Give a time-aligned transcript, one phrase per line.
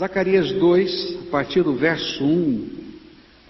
[0.00, 2.68] Zacarias 2, a partir do verso 1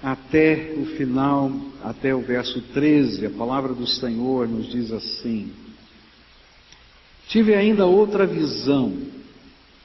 [0.03, 5.53] até o final, até o verso 13, a palavra do Senhor nos diz assim:
[7.29, 8.93] Tive ainda outra visão.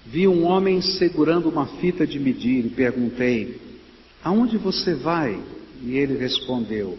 [0.08, 3.62] Vi um homem segurando uma fita de medir e perguntei:
[4.24, 5.40] Aonde você vai?
[5.84, 6.98] E ele respondeu: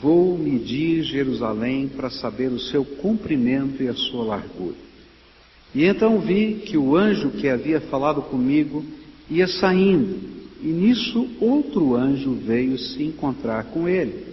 [0.00, 4.76] Vou medir Jerusalém para saber o seu comprimento e a sua largura.
[5.74, 8.84] E então vi que o anjo que havia falado comigo
[9.30, 10.18] ia saindo,
[10.62, 14.26] e nisso outro anjo veio se encontrar com ele.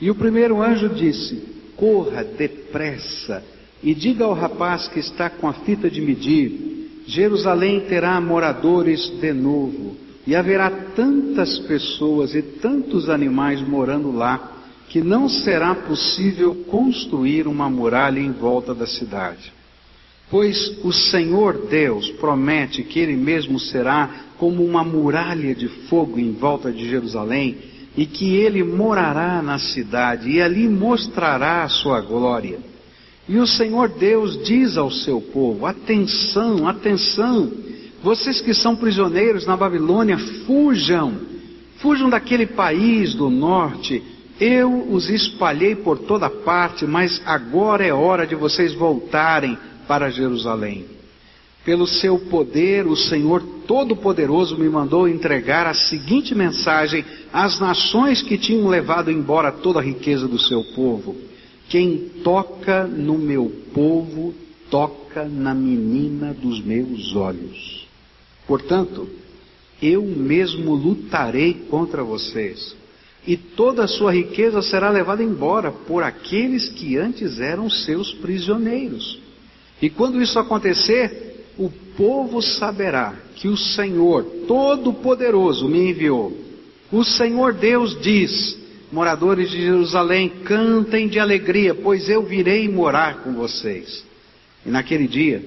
[0.00, 1.42] E o primeiro anjo disse:
[1.76, 3.42] Corra depressa
[3.82, 9.32] e diga ao rapaz que está com a fita de medir: Jerusalém terá moradores de
[9.32, 9.96] novo,
[10.26, 17.68] e haverá tantas pessoas e tantos animais morando lá, que não será possível construir uma
[17.68, 19.52] muralha em volta da cidade.
[20.30, 24.08] Pois o Senhor Deus promete que Ele mesmo será
[24.38, 27.58] como uma muralha de fogo em volta de Jerusalém
[27.96, 32.60] e que Ele morará na cidade e ali mostrará a sua glória.
[33.28, 37.50] E o Senhor Deus diz ao seu povo: atenção, atenção,
[38.02, 41.12] vocês que são prisioneiros na Babilônia, fujam,
[41.78, 44.00] fujam daquele país do norte.
[44.40, 49.58] Eu os espalhei por toda parte, mas agora é hora de vocês voltarem
[49.90, 50.84] para Jerusalém.
[51.64, 58.38] Pelo seu poder, o Senhor Todo-Poderoso me mandou entregar a seguinte mensagem às nações que
[58.38, 61.16] tinham levado embora toda a riqueza do seu povo:
[61.68, 64.32] Quem toca no meu povo,
[64.70, 67.88] toca na menina dos meus olhos.
[68.46, 69.08] Portanto,
[69.82, 72.76] eu mesmo lutarei contra vocês,
[73.26, 79.19] e toda a sua riqueza será levada embora por aqueles que antes eram seus prisioneiros.
[79.80, 86.36] E quando isso acontecer, o povo saberá que o Senhor Todo-Poderoso me enviou.
[86.92, 88.58] O Senhor Deus diz:
[88.92, 94.04] moradores de Jerusalém, cantem de alegria, pois eu virei morar com vocês.
[94.64, 95.42] E naquele dia,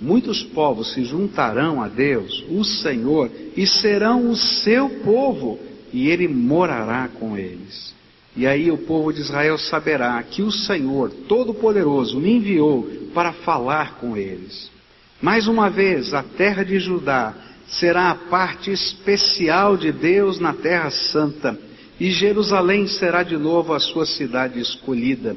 [0.00, 5.58] muitos povos se juntarão a Deus, o Senhor, e serão o seu povo,
[5.92, 7.95] e ele morará com eles.
[8.36, 12.82] E aí o povo de Israel saberá que o Senhor Todo-Poderoso me enviou
[13.14, 14.70] para falar com eles.
[15.22, 17.34] Mais uma vez, a terra de Judá
[17.66, 21.58] será a parte especial de Deus na Terra Santa,
[21.98, 25.34] e Jerusalém será de novo a sua cidade escolhida.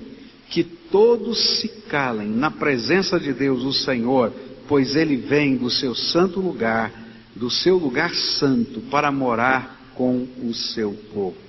[0.49, 4.33] Que todos se calem na presença de Deus, o Senhor,
[4.67, 6.91] pois ele vem do seu santo lugar,
[7.33, 11.48] do seu lugar santo, para morar com o seu povo.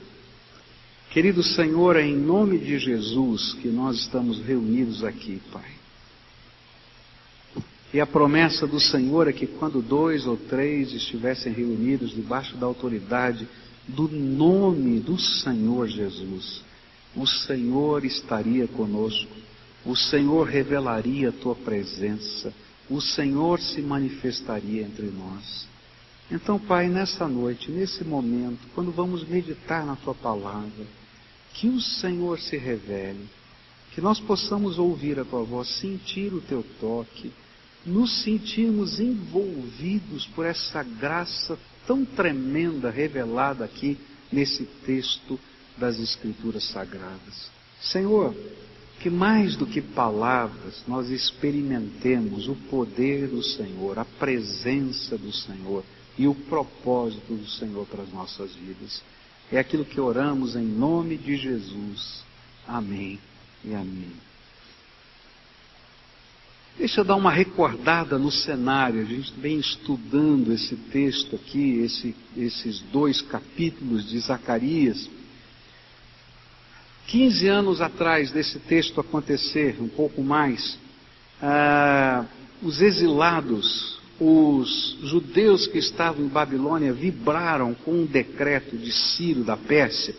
[1.10, 5.68] Querido Senhor, é em nome de Jesus que nós estamos reunidos aqui, Pai.
[7.92, 12.66] E a promessa do Senhor é que quando dois ou três estivessem reunidos debaixo da
[12.66, 13.48] autoridade
[13.88, 16.62] do nome do Senhor Jesus,
[17.16, 19.34] o Senhor estaria conosco,
[19.84, 22.54] o Senhor revelaria a tua presença,
[22.88, 25.66] o Senhor se manifestaria entre nós.
[26.30, 30.99] Então, Pai, nessa noite, nesse momento, quando vamos meditar na tua palavra,
[31.54, 33.28] que o Senhor se revele,
[33.92, 37.32] que nós possamos ouvir a tua voz, sentir o teu toque,
[37.84, 43.98] nos sentirmos envolvidos por essa graça tão tremenda revelada aqui
[44.30, 45.38] nesse texto
[45.76, 47.50] das Escrituras Sagradas.
[47.80, 48.34] Senhor,
[49.00, 55.82] que mais do que palavras nós experimentemos o poder do Senhor, a presença do Senhor
[56.18, 59.02] e o propósito do Senhor para as nossas vidas.
[59.52, 62.22] É aquilo que oramos em nome de Jesus.
[62.66, 63.18] Amém
[63.64, 64.12] e amém.
[66.78, 69.02] Deixa eu dar uma recordada no cenário.
[69.02, 75.10] A gente vem estudando esse texto aqui, esse, esses dois capítulos de Zacarias.
[77.08, 80.78] 15 anos atrás desse texto acontecer, um pouco mais,
[81.42, 82.24] ah,
[82.62, 89.56] os exilados, os judeus que estavam em Babilônia vibraram com um decreto de Ciro da
[89.56, 90.14] Pérsia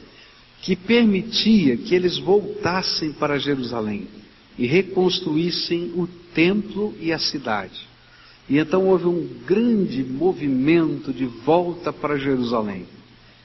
[0.61, 4.07] que permitia que eles voltassem para Jerusalém
[4.57, 7.87] e reconstruíssem o templo e a cidade.
[8.49, 12.85] E então houve um grande movimento de volta para Jerusalém.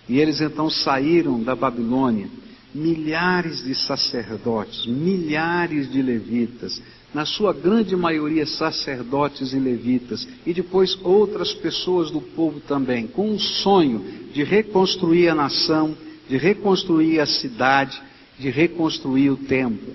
[0.09, 2.29] E eles então saíram da Babilônia,
[2.75, 6.83] milhares de sacerdotes, milhares de levitas,
[7.15, 13.31] na sua grande maioria sacerdotes e levitas, e depois outras pessoas do povo também, com
[13.31, 15.97] um sonho de reconstruir a nação,
[16.29, 18.01] de reconstruir a cidade,
[18.39, 19.95] de reconstruir o templo.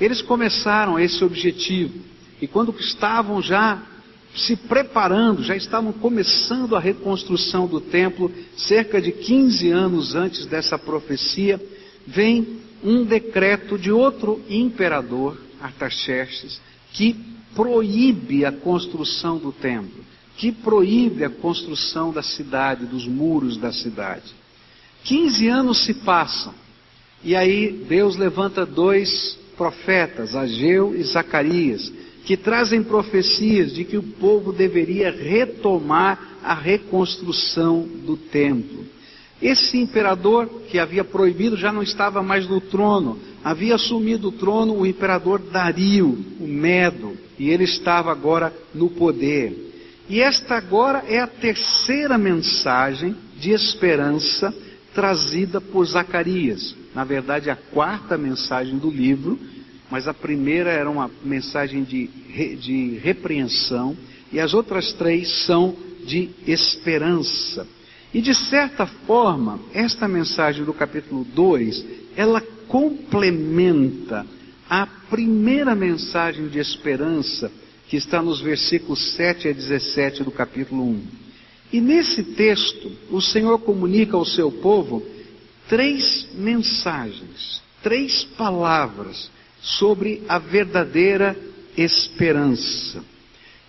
[0.00, 1.94] Eles começaram esse objetivo.
[2.40, 3.82] E quando estavam já
[4.34, 10.78] se preparando, já estavam começando a reconstrução do templo, cerca de 15 anos antes dessa
[10.78, 11.60] profecia,
[12.06, 16.60] vem um decreto de outro imperador, Artaxerxes,
[16.92, 17.14] que
[17.54, 20.04] proíbe a construção do templo,
[20.36, 24.34] que proíbe a construção da cidade, dos muros da cidade.
[25.04, 26.54] 15 anos se passam,
[27.22, 31.92] e aí Deus levanta dois profetas, Ageu e Zacarias,
[32.24, 38.84] que trazem profecias de que o povo deveria retomar a reconstrução do templo.
[39.42, 44.74] Esse imperador que havia proibido já não estava mais no trono, havia assumido o trono
[44.78, 49.72] o imperador Dario, o Medo, e ele estava agora no poder.
[50.08, 54.54] E esta agora é a terceira mensagem de esperança
[54.94, 56.76] trazida por Zacarias.
[56.94, 59.38] Na verdade, a quarta mensagem do livro,
[59.90, 63.96] mas a primeira era uma mensagem de, de repreensão,
[64.32, 65.74] e as outras três são
[66.04, 67.66] de esperança.
[68.14, 74.26] E de certa forma, esta mensagem do capítulo 2, ela complementa
[74.68, 77.50] a primeira mensagem de esperança
[77.88, 81.02] que está nos versículos 7 a 17 do capítulo 1.
[81.72, 85.02] E nesse texto, o Senhor comunica ao seu povo
[85.68, 89.30] três mensagens, três palavras
[89.60, 91.36] sobre a verdadeira
[91.76, 93.02] esperança.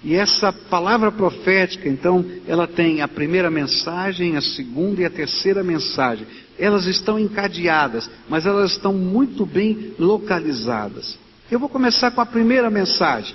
[0.03, 5.63] E essa palavra profética, então, ela tem a primeira mensagem, a segunda e a terceira
[5.63, 6.27] mensagem.
[6.59, 11.17] Elas estão encadeadas, mas elas estão muito bem localizadas.
[11.49, 13.33] Eu vou começar com a primeira mensagem.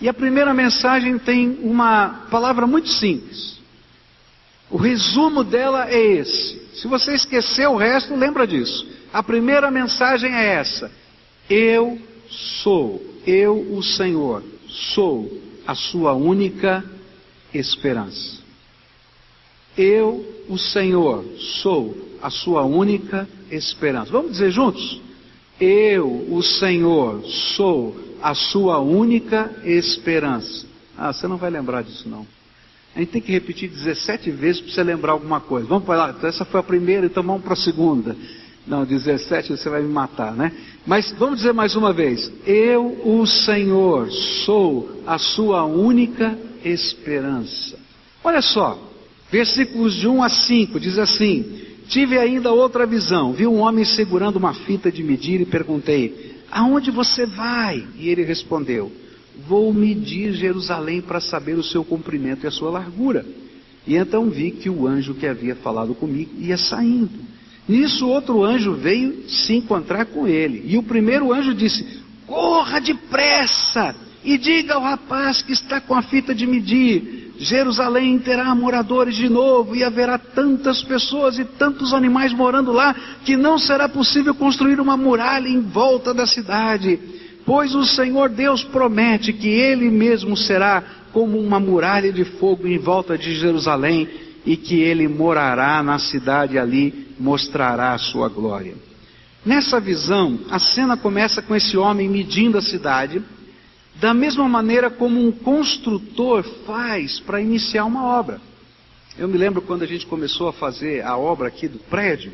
[0.00, 3.58] E a primeira mensagem tem uma palavra muito simples.
[4.70, 6.62] O resumo dela é esse.
[6.74, 8.86] Se você esqueceu o resto, lembra disso.
[9.12, 10.92] A primeira mensagem é essa:
[11.50, 11.98] Eu
[12.28, 16.82] sou, eu, o Senhor, sou a sua única
[17.52, 18.38] esperança.
[19.76, 21.22] Eu, o Senhor,
[21.62, 24.10] sou a sua única esperança.
[24.10, 24.98] Vamos dizer juntos?
[25.60, 27.22] Eu, o Senhor,
[27.54, 30.66] sou a sua única esperança.
[30.96, 32.26] Ah, você não vai lembrar disso não.
[32.96, 35.68] A gente tem que repetir 17 vezes para você lembrar alguma coisa.
[35.68, 38.16] Vamos para lá, então essa foi a primeira, então vamos para a segunda.
[38.68, 40.52] Não, 17 você vai me matar, né?
[40.86, 44.10] Mas vamos dizer mais uma vez: Eu, o Senhor,
[44.44, 47.78] sou a sua única esperança.
[48.22, 48.78] Olha só,
[49.30, 53.32] versículos de 1 a 5 diz assim: Tive ainda outra visão.
[53.32, 57.86] Vi um homem segurando uma fita de medir e perguntei: Aonde você vai?
[57.98, 58.92] E ele respondeu:
[59.46, 63.24] Vou medir Jerusalém para saber o seu comprimento e a sua largura.
[63.86, 67.37] E então vi que o anjo que havia falado comigo ia saindo.
[67.68, 70.64] Nisso outro anjo veio se encontrar com ele.
[70.66, 71.86] E o primeiro anjo disse:
[72.26, 73.94] Corra depressa
[74.24, 79.28] e diga ao rapaz que está com a fita de medir: Jerusalém terá moradores de
[79.28, 82.94] novo e haverá tantas pessoas e tantos animais morando lá
[83.24, 86.98] que não será possível construir uma muralha em volta da cidade.
[87.44, 90.82] Pois o Senhor Deus promete que Ele mesmo será
[91.12, 94.08] como uma muralha de fogo em volta de Jerusalém
[94.48, 98.74] e que Ele morará na cidade ali mostrará a sua glória.
[99.44, 103.22] Nessa visão, a cena começa com esse homem medindo a cidade,
[103.96, 108.40] da mesma maneira como um construtor faz para iniciar uma obra.
[109.18, 112.32] Eu me lembro quando a gente começou a fazer a obra aqui do prédio,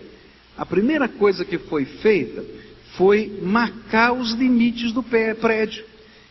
[0.57, 2.45] a primeira coisa que foi feita
[2.97, 5.85] foi marcar os limites do prédio.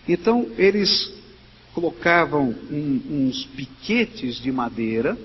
[0.07, 1.11] Então, eles
[1.73, 5.17] colocavam um, uns piquetes de madeira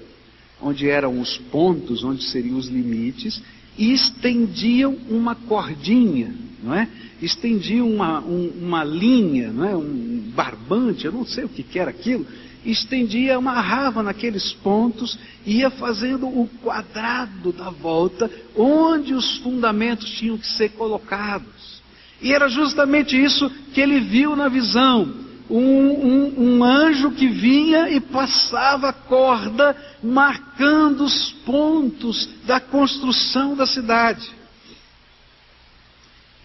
[0.60, 3.42] onde eram os pontos, onde seriam os limites,
[3.76, 6.88] e estendiam uma cordinha, não é?
[7.22, 9.76] Estendiam uma, um, uma linha, não é?
[9.76, 12.26] Um barbante, eu não sei o que, que era aquilo,
[12.64, 20.46] estendia, amarrava naqueles pontos, ia fazendo o quadrado da volta, onde os fundamentos tinham que
[20.46, 21.78] ser colocados.
[22.20, 27.88] E era justamente isso que ele viu na visão um, um, um, anjo que vinha
[27.88, 34.30] e passava a corda, marcando os pontos da construção da cidade.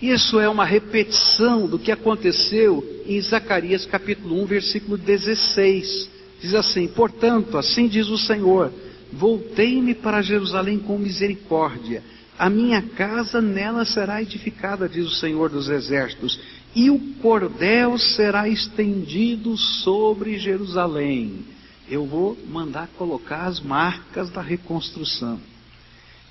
[0.02, 6.10] Isso é uma repetição do que aconteceu em Zacarias capítulo 1, versículo 16.
[6.42, 8.72] Diz assim: Portanto, assim diz o Senhor:
[9.14, 12.04] Voltei-me para Jerusalém com misericórdia.
[12.38, 16.38] A minha casa nela será edificada, diz o Senhor dos Exércitos,
[16.76, 21.46] e o cordel será estendido sobre Jerusalém.
[21.90, 25.40] Eu vou mandar colocar as marcas da reconstrução.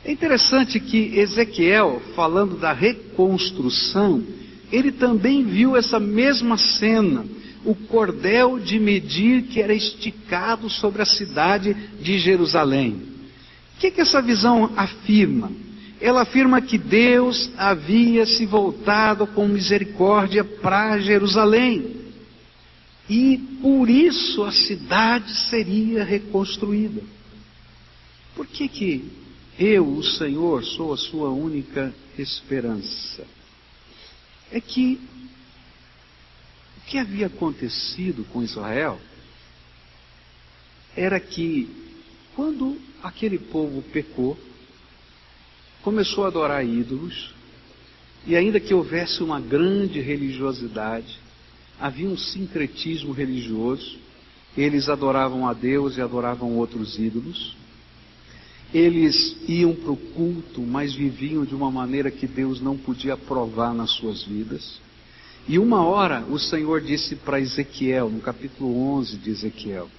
[0.04, 4.24] É interessante que Ezequiel, falando da reconstrução,
[4.72, 7.24] ele também viu essa mesma cena,
[7.64, 13.00] o cordel de medir que era esticado sobre a cidade de Jerusalém.
[13.76, 15.52] O que, que essa visão afirma?
[16.02, 22.12] Ela afirma que Deus havia se voltado com misericórdia para Jerusalém.
[23.08, 27.00] E por isso a cidade seria reconstruída.
[28.34, 29.12] Por que, que
[29.56, 33.24] eu, o Senhor, sou a sua única esperança?
[34.50, 35.00] É que
[36.78, 38.98] o que havia acontecido com Israel
[40.96, 41.70] era que
[42.34, 44.36] quando aquele povo pecou,
[45.82, 47.32] começou a adorar ídolos,
[48.26, 51.18] e ainda que houvesse uma grande religiosidade,
[51.78, 53.98] havia um sincretismo religioso,
[54.56, 57.56] eles adoravam a Deus e adoravam outros ídolos.
[58.72, 63.74] Eles iam para o culto, mas viviam de uma maneira que Deus não podia provar
[63.74, 64.80] nas suas vidas.
[65.48, 69.90] E uma hora o Senhor disse para Ezequiel, no capítulo 11 de Ezequiel: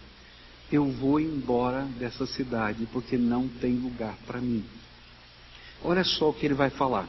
[0.72, 4.64] Eu vou embora dessa cidade porque não tem lugar para mim.
[5.84, 7.08] Olha só o que ele vai falar.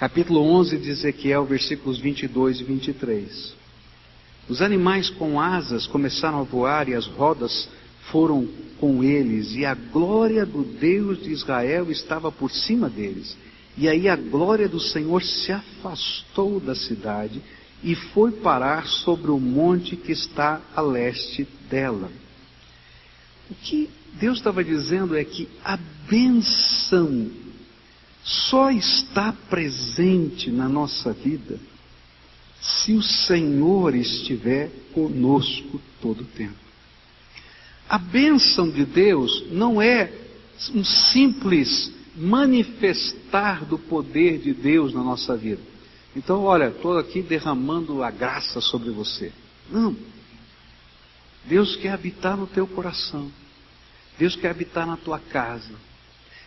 [0.00, 3.54] Capítulo 11 de Ezequiel, versículos 22 e 23.
[4.48, 7.68] Os animais com asas começaram a voar e as rodas
[8.10, 8.48] foram
[8.80, 13.36] com eles, e a glória do Deus de Israel estava por cima deles.
[13.78, 17.40] E aí a glória do Senhor se afastou da cidade
[17.82, 22.10] e foi parar sobre o monte que está a leste dela.
[23.50, 27.43] O que Deus estava dizendo é que a benção
[28.24, 31.60] só está presente na nossa vida
[32.60, 36.54] se o Senhor estiver conosco todo o tempo.
[37.86, 40.10] A bênção de Deus não é
[40.74, 45.60] um simples manifestar do poder de Deus na nossa vida.
[46.16, 49.32] Então, olha, estou aqui derramando a graça sobre você.
[49.70, 49.94] Não.
[51.44, 53.30] Deus quer habitar no teu coração.
[54.18, 55.74] Deus quer habitar na tua casa.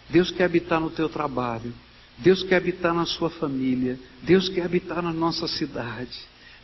[0.10, 1.74] Deus quer habitar no teu trabalho.
[2.18, 4.00] Deus quer habitar na sua família.
[4.24, 6.18] Deus quer habitar na nossa cidade.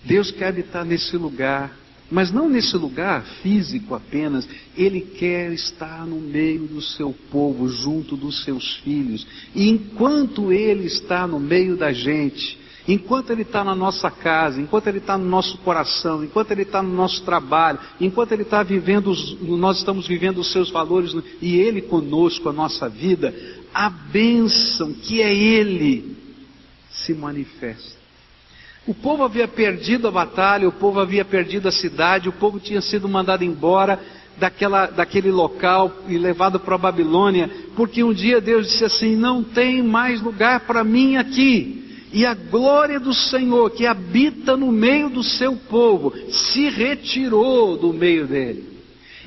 [0.04, 1.78] Deus quer habitar nesse lugar.
[2.12, 4.48] Mas não nesse lugar físico apenas,
[4.78, 9.26] Ele quer estar no meio do seu povo, junto dos seus filhos.
[9.56, 14.88] E enquanto Ele está no meio da gente, enquanto Ele está na nossa casa, enquanto
[14.88, 19.12] Ele está no nosso coração, enquanto Ele está no nosso trabalho, enquanto Ele está vivendo,
[19.12, 23.34] os, nós estamos vivendo os seus valores e Ele conosco, a nossa vida,
[23.74, 26.18] a bênção que é Ele
[26.90, 28.04] se manifesta.
[28.86, 32.82] O povo havia perdido a batalha, o povo havia perdido a cidade, o povo tinha
[32.82, 33.98] sido mandado embora
[34.38, 39.42] daquela, daquele local e levado para a Babilônia, porque um dia Deus disse assim: Não
[39.42, 41.84] tem mais lugar para mim aqui.
[42.14, 47.92] E a glória do Senhor, que habita no meio do seu povo, se retirou do
[47.92, 48.72] meio dele.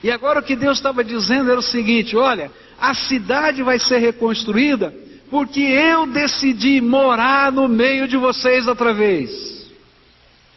[0.05, 3.99] E agora o que Deus estava dizendo era o seguinte: olha, a cidade vai ser
[3.99, 4.95] reconstruída
[5.29, 9.69] porque eu decidi morar no meio de vocês outra vez.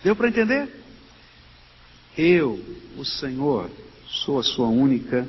[0.03, 0.69] Deu para entender?
[2.15, 2.59] Eu,
[2.95, 3.69] o Senhor,
[4.07, 5.27] sou a sua única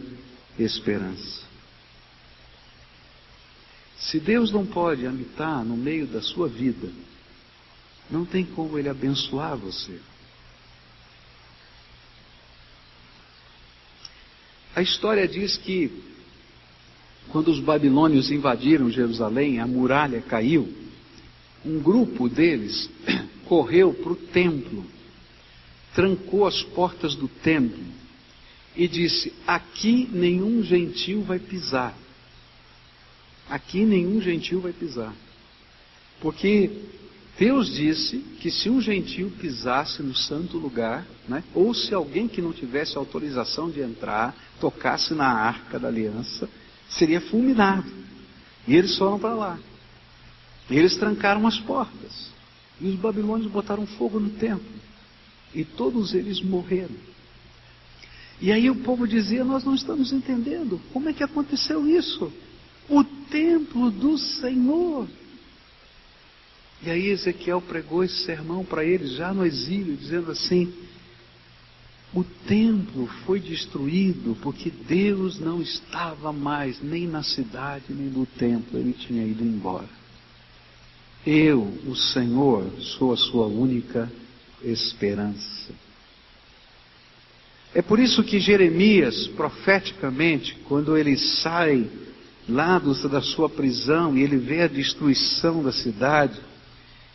[0.58, 1.39] esperança.
[4.00, 6.90] Se Deus não pode habitar no meio da sua vida,
[8.10, 10.00] não tem como Ele abençoar você.
[14.74, 16.02] A história diz que
[17.28, 20.72] quando os babilônios invadiram Jerusalém, a muralha caiu,
[21.64, 22.90] um grupo deles
[23.46, 24.84] correu para o templo,
[25.94, 27.84] trancou as portas do templo
[28.74, 31.94] e disse: Aqui nenhum gentil vai pisar.
[33.50, 35.12] Aqui nenhum gentil vai pisar.
[36.20, 36.70] Porque
[37.36, 42.40] Deus disse que se um gentil pisasse no santo lugar, né, ou se alguém que
[42.40, 46.48] não tivesse autorização de entrar tocasse na arca da aliança,
[46.88, 47.90] seria fulminado.
[48.68, 49.58] E eles foram para lá.
[50.68, 52.30] E eles trancaram as portas.
[52.80, 54.80] E os babilônios botaram fogo no templo.
[55.54, 56.94] E todos eles morreram.
[58.40, 60.80] E aí o povo dizia: Nós não estamos entendendo.
[60.92, 62.32] Como é que aconteceu isso?
[62.90, 65.08] O templo do Senhor.
[66.82, 70.72] E aí Ezequiel pregou esse sermão para eles, já no exílio, dizendo assim:
[72.12, 78.78] o templo foi destruído porque Deus não estava mais nem na cidade nem no templo,
[78.78, 79.88] ele tinha ido embora.
[81.24, 84.10] Eu, o Senhor, sou a sua única
[84.64, 85.72] esperança.
[87.72, 91.88] É por isso que Jeremias, profeticamente, quando ele sai
[92.48, 96.38] lá do, da sua prisão e ele vê a destruição da cidade,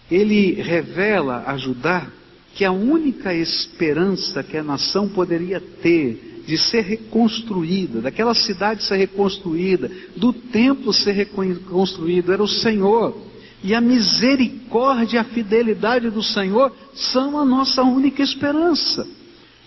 [0.09, 2.07] ele revela a Judá
[2.53, 8.97] que a única esperança que a nação poderia ter de ser reconstruída, daquela cidade ser
[8.97, 13.17] reconstruída, do templo ser reconstruído, era o Senhor.
[13.63, 19.07] E a misericórdia e a fidelidade do Senhor são a nossa única esperança.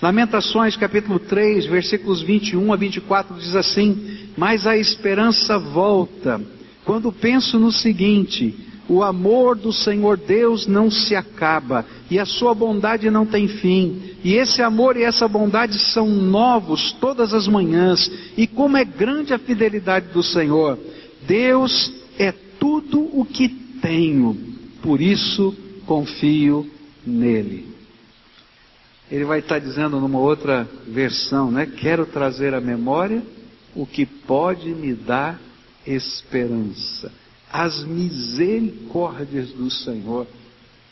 [0.00, 6.40] Lamentações capítulo 3, versículos 21 a 24 diz assim: Mas a esperança volta
[6.84, 8.54] quando penso no seguinte:
[8.88, 14.14] o amor do Senhor Deus não se acaba e a sua bondade não tem fim.
[14.22, 18.08] E esse amor e essa bondade são novos todas as manhãs.
[18.36, 20.78] E como é grande a fidelidade do Senhor.
[21.26, 24.36] Deus é tudo o que tenho,
[24.80, 26.70] por isso confio
[27.04, 27.67] nele.
[29.10, 31.64] Ele vai estar dizendo numa outra versão, né?
[31.66, 33.22] Quero trazer à memória
[33.74, 35.40] o que pode me dar
[35.86, 37.10] esperança.
[37.50, 40.26] As misericórdias do Senhor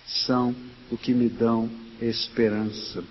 [0.06, 0.54] são
[0.90, 1.68] o que me dão
[2.00, 3.04] esperança.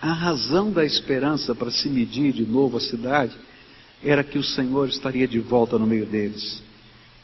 [0.00, 3.34] A razão da esperança para se medir de novo a cidade
[4.02, 6.62] era que o Senhor estaria de volta no meio deles.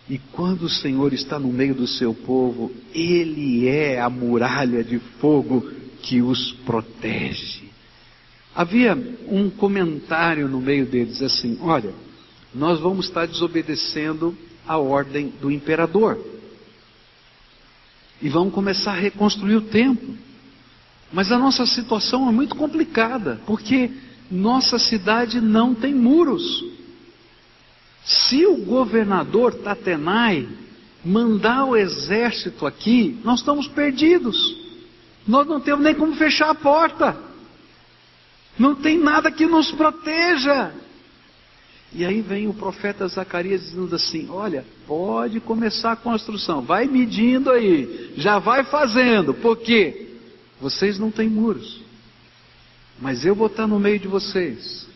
[0.08, 4.98] E quando o Senhor está no meio do seu povo, Ele é a muralha de
[5.20, 5.70] fogo
[6.08, 7.68] que os protege.
[8.54, 8.96] Havia
[9.28, 11.92] um comentário no meio deles assim: olha,
[12.54, 14.36] nós vamos estar desobedecendo
[14.66, 16.18] a ordem do imperador.
[18.22, 20.16] E vamos começar a reconstruir o templo.
[21.12, 23.90] Mas a nossa situação é muito complicada, porque
[24.30, 26.64] nossa cidade não tem muros.
[28.04, 30.48] Se o governador Tatenai
[31.04, 34.67] mandar o exército aqui, nós estamos perdidos.
[35.28, 37.14] Nós não temos nem como fechar a porta.
[38.58, 40.72] Não tem nada que nos proteja.
[41.92, 47.50] E aí vem o profeta Zacarias dizendo assim: Olha, pode começar a construção, vai medindo
[47.50, 50.08] aí, já vai fazendo, porque
[50.60, 51.80] vocês não têm muros,
[53.00, 54.86] mas eu vou estar no meio de vocês,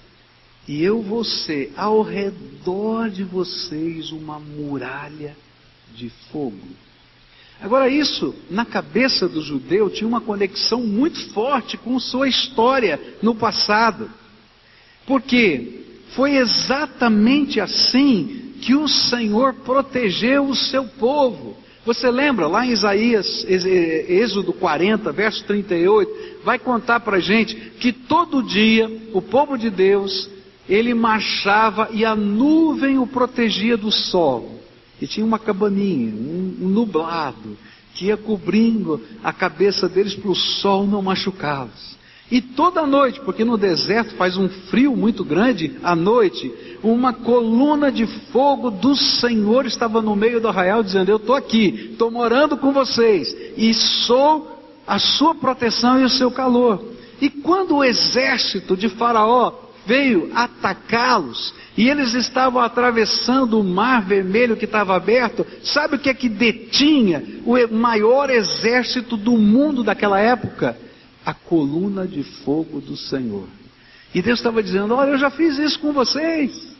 [0.68, 5.34] e eu vou ser ao redor de vocês uma muralha
[5.94, 6.58] de fogo.
[7.62, 13.36] Agora, isso, na cabeça do judeu, tinha uma conexão muito forte com sua história no
[13.36, 14.10] passado.
[15.06, 21.56] Porque foi exatamente assim que o Senhor protegeu o seu povo.
[21.84, 28.42] Você lembra lá em Isaías, Êxodo 40, verso 38, vai contar para gente que todo
[28.42, 30.28] dia o povo de Deus,
[30.68, 34.61] ele marchava e a nuvem o protegia do sol.
[35.02, 37.58] E tinha uma cabaninha, um, nublado,
[37.92, 41.96] que ia cobrindo a cabeça deles para o sol não machucá-los.
[42.30, 47.90] E toda noite, porque no deserto faz um frio muito grande, à noite, uma coluna
[47.90, 52.56] de fogo do Senhor estava no meio do arraial, dizendo: Eu estou aqui, estou morando
[52.56, 56.80] com vocês, e sou a sua proteção e o seu calor.
[57.20, 59.52] E quando o exército de Faraó
[59.84, 66.10] veio atacá-los, e eles estavam atravessando o mar vermelho que estava aberto, sabe o que
[66.10, 70.76] é que detinha o maior exército do mundo daquela época?
[71.24, 73.46] a coluna de fogo do Senhor.
[74.14, 76.72] E Deus estava dizendo: Olha, eu já fiz isso com vocês.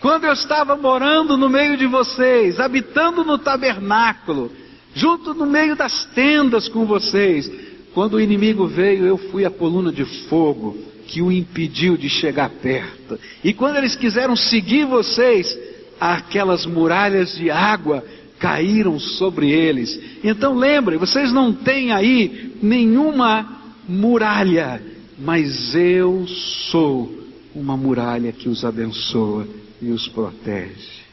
[0.00, 4.52] Quando eu estava morando no meio de vocês, habitando no tabernáculo,
[4.94, 7.50] junto no meio das tendas com vocês,
[7.94, 12.50] quando o inimigo veio, eu fui a coluna de fogo que o impediu de chegar
[12.50, 13.18] perto.
[13.42, 15.56] E quando eles quiseram seguir vocês,
[16.00, 18.04] aquelas muralhas de água
[18.38, 19.98] caíram sobre eles.
[20.22, 24.82] Então lembrem, vocês não têm aí nenhuma muralha,
[25.18, 26.26] mas eu
[26.70, 29.48] sou uma muralha que os abençoa
[29.80, 31.06] e os protege.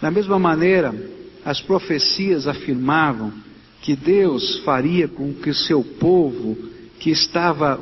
[0.00, 0.94] Da mesma maneira,
[1.44, 3.32] as profecias afirmavam
[3.82, 6.56] que Deus faria com que o seu povo,
[6.98, 7.76] que estava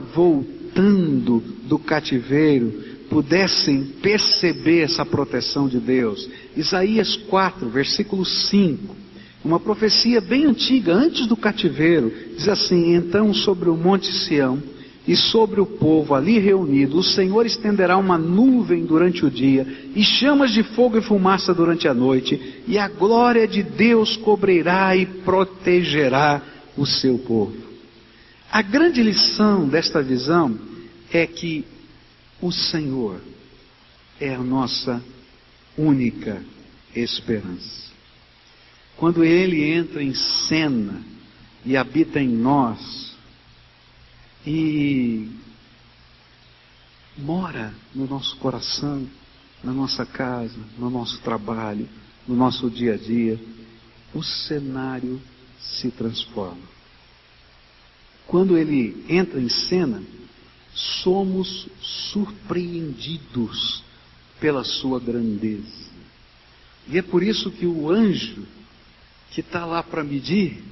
[0.71, 2.73] voltando do cativeiro,
[3.11, 6.29] pudessem perceber essa proteção de Deus.
[6.57, 8.97] Isaías 4, versículo 5.
[9.45, 14.63] Uma profecia bem antiga, antes do cativeiro, diz assim: Então sobre o monte Sião
[15.09, 20.05] e sobre o povo ali reunido, o Senhor estenderá uma nuvem durante o dia, e
[20.05, 25.07] chamas de fogo e fumaça durante a noite, e a glória de Deus cobrirá e
[25.07, 26.43] protegerá
[26.77, 27.70] o seu povo.
[28.53, 30.59] A grande lição desta visão
[31.13, 31.65] é que
[32.41, 33.21] o Senhor
[34.19, 35.01] é a nossa
[35.79, 36.43] única
[36.95, 37.93] esperança.
[38.97, 41.01] Quando Ele entra em cena
[41.65, 43.15] e habita em nós
[44.45, 45.31] e
[47.17, 49.07] mora no nosso coração,
[49.63, 51.89] na nossa casa, no nosso trabalho,
[52.27, 53.39] no nosso dia a dia,
[54.13, 55.23] o cenário
[55.61, 56.80] se transforma.
[58.31, 60.01] Quando ele entra em cena,
[60.73, 63.83] somos surpreendidos
[64.39, 65.91] pela sua grandeza.
[66.89, 68.47] E é por isso que o anjo
[69.33, 70.63] que está lá para medir,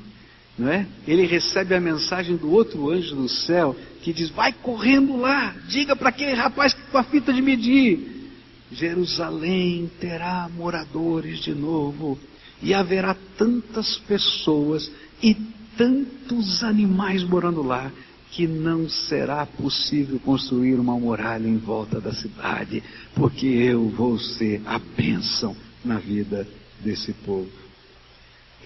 [0.56, 0.86] não é?
[1.04, 5.96] Ele recebe a mensagem do outro anjo do céu que diz: vai correndo lá, diga
[5.96, 8.30] para aquele rapaz que com a fita de medir.
[8.70, 12.16] Jerusalém terá moradores de novo,
[12.62, 14.88] e haverá tantas pessoas
[15.20, 15.36] e
[15.78, 17.90] tantos animais morando lá,
[18.32, 22.82] que não será possível construir uma muralha em volta da cidade,
[23.14, 26.46] porque eu vou ser a bênção na vida
[26.80, 27.48] desse povo.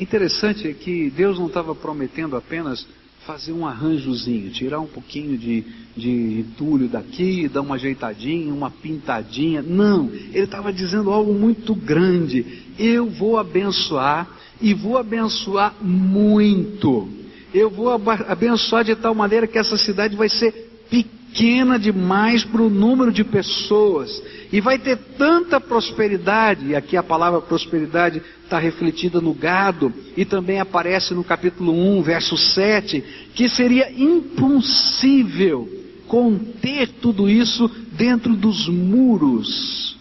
[0.01, 2.85] Interessante é que Deus não estava prometendo apenas
[3.27, 5.65] fazer um arranjozinho, tirar um pouquinho de,
[5.97, 9.63] de entulho daqui, dar uma ajeitadinha, uma pintadinha.
[9.63, 12.65] Não, ele estava dizendo algo muito grande.
[12.77, 14.29] Eu vou abençoar
[14.63, 17.09] e vou abençoar muito.
[17.53, 20.53] Eu vou abençoar de tal maneira que essa cidade vai ser
[20.89, 24.23] pequena demais para o número de pessoas,
[24.53, 30.25] e vai ter tanta prosperidade, e aqui a palavra prosperidade está refletida no gado, e
[30.25, 33.03] também aparece no capítulo 1, verso 7,
[33.35, 35.69] que seria impossível
[36.07, 39.97] conter tudo isso dentro dos muros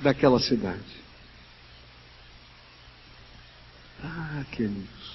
[0.00, 0.93] daquela cidade.
[4.04, 5.14] Ah, queridos.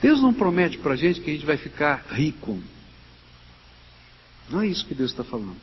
[0.00, 2.58] Deus não promete para a gente que a gente vai ficar rico.
[4.48, 5.56] Não é isso que Deus está falando.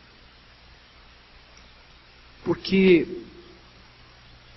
[2.43, 3.07] Porque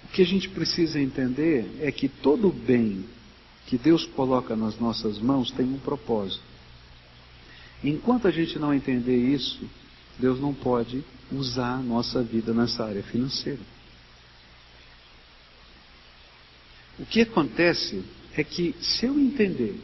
[0.04, 3.04] o que a gente precisa entender é que todo bem
[3.66, 6.44] que Deus coloca nas nossas mãos tem um propósito.
[7.82, 9.66] Enquanto a gente não entender isso,
[10.18, 13.60] Deus não pode usar a nossa vida nessa área financeira.
[16.98, 18.04] O que acontece
[18.36, 19.80] é que se eu entender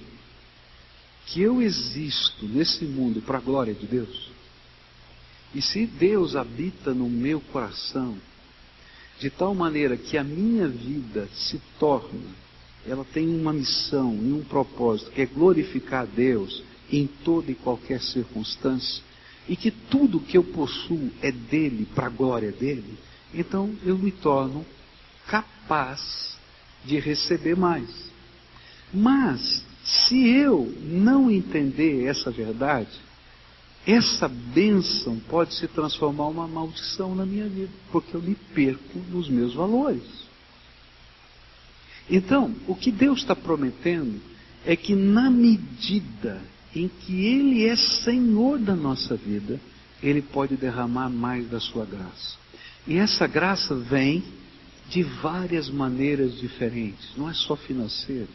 [1.26, 4.30] que eu existo nesse mundo para a glória de Deus,
[5.54, 8.16] e se Deus habita no meu coração,
[9.18, 12.34] de tal maneira que a minha vida se torna,
[12.86, 17.54] ela tem uma missão e um propósito, que é glorificar a Deus em toda e
[17.54, 19.02] qualquer circunstância,
[19.48, 22.98] e que tudo que eu possuo é dele, para a glória dele,
[23.34, 24.64] então eu me torno
[25.26, 26.38] capaz
[26.84, 27.88] de receber mais.
[28.92, 32.90] Mas, se eu não entender essa verdade,
[33.86, 39.28] essa bênção pode se transformar uma maldição na minha vida, porque eu me perco nos
[39.28, 40.02] meus valores.
[42.08, 44.20] Então, o que Deus está prometendo
[44.66, 46.42] é que na medida
[46.74, 49.60] em que Ele é Senhor da nossa vida,
[50.02, 52.36] Ele pode derramar mais da sua graça.
[52.86, 54.22] E essa graça vem
[54.90, 58.28] de várias maneiras diferentes, não é só financeiro,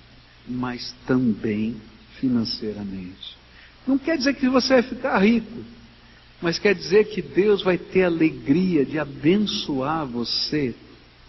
[0.48, 1.76] mas também
[2.20, 3.38] financeiramente.
[3.86, 5.64] Não quer dizer que você vai ficar rico,
[6.42, 10.74] mas quer dizer que Deus vai ter alegria de abençoar você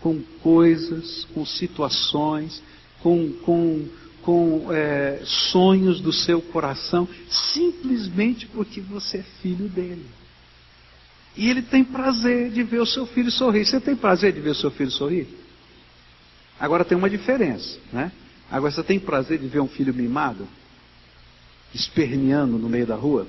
[0.00, 2.62] com coisas, com situações,
[3.02, 3.88] com, com,
[4.22, 10.06] com é, sonhos do seu coração, simplesmente porque você é filho dele.
[11.36, 13.64] E ele tem prazer de ver o seu filho sorrir.
[13.66, 15.28] Você tem prazer de ver o seu filho sorrir?
[16.58, 18.10] Agora tem uma diferença, né?
[18.50, 20.48] Agora você tem prazer de ver um filho mimado?
[21.76, 23.26] esperneando no meio da rua?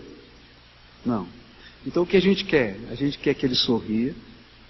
[1.06, 1.28] Não.
[1.86, 2.78] Então o que a gente quer?
[2.90, 4.16] A gente quer que ele sorria,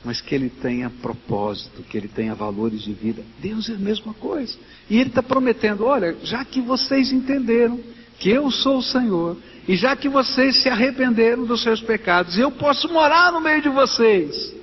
[0.04, 3.24] mas que ele tenha propósito, que ele tenha valores de vida.
[3.40, 4.58] Deus é a mesma coisa.
[4.90, 7.80] E ele está prometendo: olha, já que vocês entenderam
[8.20, 12.52] que eu sou o Senhor, e já que vocês se arrependeram dos seus pecados, eu
[12.52, 14.56] posso morar no meio de vocês.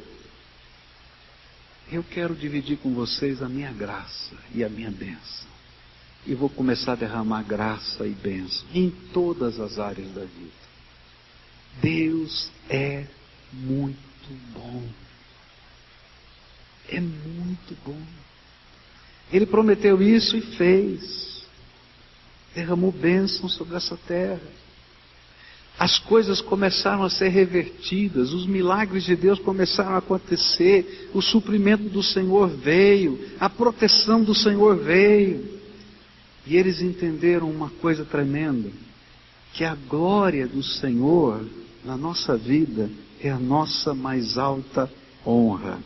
[1.93, 5.55] Eu quero dividir com vocês a minha graça e a minha bênção
[6.27, 10.65] e vou começar a derramar graça e bênção em todas as áreas da vida.
[11.83, 13.07] Deus é
[13.53, 13.99] muito
[14.55, 14.83] bom.
[16.89, 18.01] É muito bom.
[19.33, 21.34] Ele prometeu isso e fez.
[22.55, 24.41] Derramou bênção sobre essa terra.
[25.79, 31.89] As coisas começaram a ser revertidas, os milagres de Deus começaram a acontecer, o suprimento
[31.89, 35.59] do Senhor veio, a proteção do Senhor veio.
[36.47, 38.71] E eles entenderam uma coisa tremenda:
[39.53, 41.45] que a glória do Senhor
[41.85, 42.89] na nossa vida
[43.21, 44.89] é a nossa mais alta
[45.27, 45.79] honra.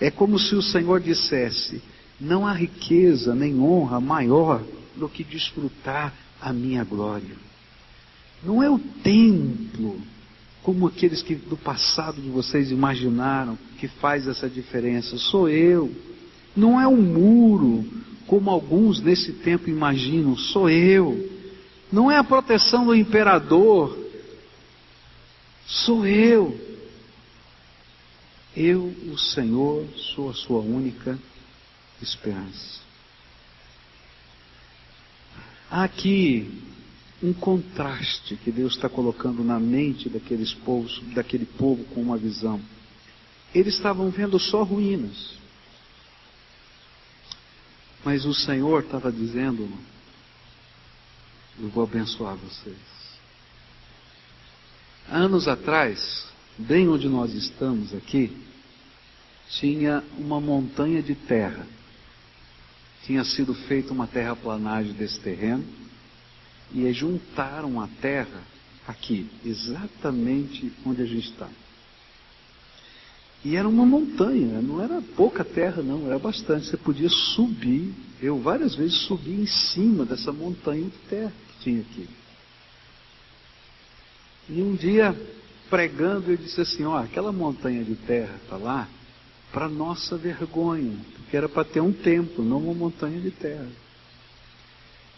[0.00, 1.82] É como se o Senhor dissesse:
[2.20, 4.62] não há riqueza nem honra maior
[4.98, 7.36] do que desfrutar a minha glória.
[8.42, 10.00] Não é o templo,
[10.62, 15.16] como aqueles que do passado de vocês imaginaram, que faz essa diferença.
[15.16, 15.90] Sou eu.
[16.54, 17.84] Não é o muro,
[18.26, 21.36] como alguns nesse tempo imaginam, sou eu.
[21.90, 23.98] não é a proteção do imperador,
[25.66, 26.68] sou eu.
[28.54, 31.18] Eu, o Senhor, sou a sua única
[32.02, 32.87] esperança.
[35.70, 36.64] Há aqui
[37.22, 42.60] um contraste que Deus está colocando na mente daqueles povos, daquele povo com uma visão.
[43.54, 45.36] Eles estavam vendo só ruínas.
[48.04, 49.68] Mas o Senhor estava dizendo:
[51.58, 52.76] Eu vou abençoar vocês.
[55.10, 58.34] Anos atrás, bem onde nós estamos aqui,
[59.50, 61.66] tinha uma montanha de terra.
[63.04, 65.64] Tinha sido feita uma terraplanagem desse terreno
[66.72, 68.42] e juntaram a terra
[68.86, 71.48] aqui, exatamente onde a gente está.
[73.44, 76.66] E era uma montanha, não era pouca terra, não, era bastante.
[76.66, 81.80] Você podia subir, eu várias vezes subi em cima dessa montanha de terra que tinha
[81.80, 82.08] aqui.
[84.48, 85.14] E um dia,
[85.70, 88.88] pregando, eu disse assim: ó, aquela montanha de terra está lá
[89.52, 93.68] para nossa vergonha, porque era para ter um templo, não uma montanha de terra.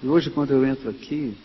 [0.03, 1.37] E hoje, quando eu entro aqui,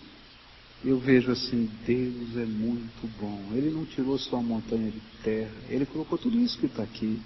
[0.83, 3.51] eu vejo assim: Deus é muito bom.
[3.53, 7.21] Ele não tirou só a montanha de terra, ele colocou tudo isso que está aqui.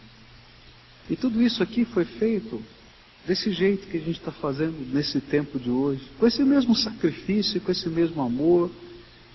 [1.10, 2.62] E tudo isso aqui foi feito
[3.26, 7.62] desse jeito que a gente está fazendo nesse tempo de hoje, com esse mesmo sacrifício,
[7.62, 8.70] com esse mesmo amor,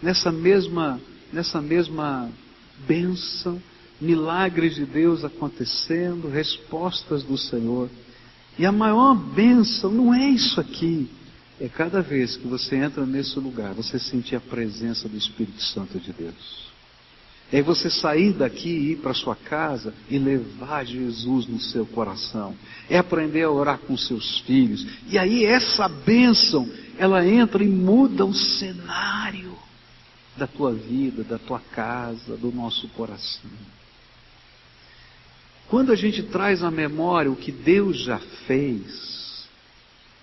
[0.02, 1.00] nessa mesma,
[1.32, 2.30] nessa mesma
[2.86, 3.62] bênção,
[4.04, 7.88] milagres de Deus acontecendo, respostas do Senhor.
[8.58, 11.08] E a maior bênção não é isso aqui.
[11.60, 15.98] É cada vez que você entra nesse lugar, você sentir a presença do Espírito Santo
[15.98, 16.74] de Deus.
[17.52, 22.54] É você sair daqui e ir para sua casa e levar Jesus no seu coração.
[22.88, 24.84] É aprender a orar com seus filhos.
[25.08, 29.54] E aí essa bênção, ela entra e muda o cenário
[30.36, 33.50] da tua vida, da tua casa, do nosso coração.
[35.68, 39.46] Quando a gente traz à memória o que Deus já fez,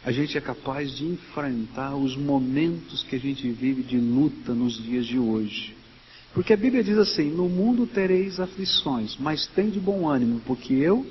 [0.03, 4.81] a gente é capaz de enfrentar os momentos que a gente vive de luta nos
[4.81, 5.75] dias de hoje.
[6.33, 10.73] Porque a Bíblia diz assim: No mundo tereis aflições, mas tem de bom ânimo, porque
[10.73, 11.05] eu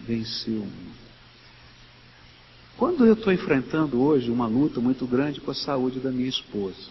[0.00, 1.00] venci o mundo.
[2.76, 6.90] Quando eu estou enfrentando hoje uma luta muito grande com a saúde da minha esposa,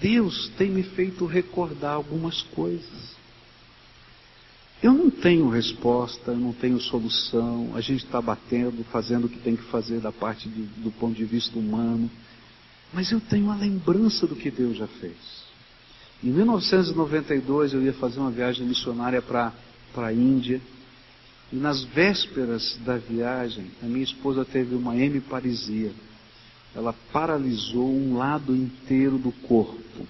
[0.00, 3.13] Deus tem me feito recordar algumas coisas.
[4.84, 9.38] Eu não tenho resposta, eu não tenho solução, a gente está batendo, fazendo o que
[9.38, 12.10] tem que fazer da parte de, do ponto de vista humano,
[12.92, 15.16] mas eu tenho a lembrança do que Deus já fez.
[16.22, 19.54] Em 1992 eu ia fazer uma viagem missionária para
[19.96, 20.60] a Índia,
[21.50, 25.92] e nas vésperas da viagem, a minha esposa teve uma hemiparesia.
[26.74, 30.06] Ela paralisou um lado inteiro do corpo.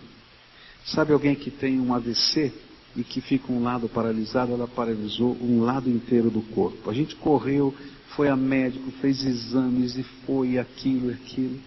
[0.84, 2.63] Sabe alguém que tem um AVC?
[2.96, 6.88] E que fica um lado paralisado, ela paralisou um lado inteiro do corpo.
[6.88, 7.74] A gente correu,
[8.14, 11.58] foi a médico, fez exames e foi aquilo e aquilo.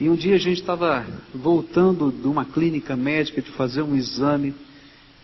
[0.00, 4.54] E um dia a gente estava voltando de uma clínica médica de fazer um exame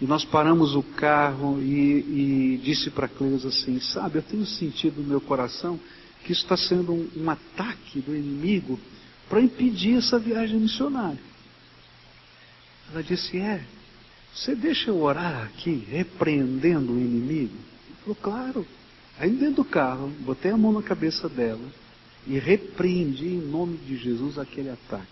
[0.00, 4.46] e nós paramos o carro e, e disse para a Cleusa assim, sabe, eu tenho
[4.46, 5.78] sentido no meu coração
[6.24, 8.78] que isso está sendo um, um ataque do inimigo
[9.28, 11.18] para impedir essa viagem missionária.
[12.92, 13.64] Ela disse, é,
[14.38, 17.56] você deixa eu orar aqui, repreendendo o inimigo?
[17.86, 18.66] Ele falou, claro.
[19.18, 21.66] Aí dentro do carro, botei a mão na cabeça dela
[22.24, 25.06] e repreendi em nome de Jesus aquele ataque.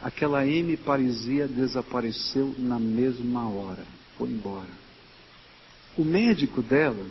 [0.00, 3.84] Aquela M paresia desapareceu na mesma hora.
[4.16, 4.70] Foi embora.
[5.96, 7.06] O médico dela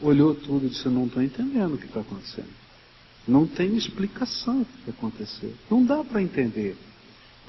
[0.00, 2.52] olhou tudo e disse: Não estou entendendo o que está acontecendo.
[3.26, 5.52] Não tem explicação o que aconteceu.
[5.70, 6.76] Não dá para entender.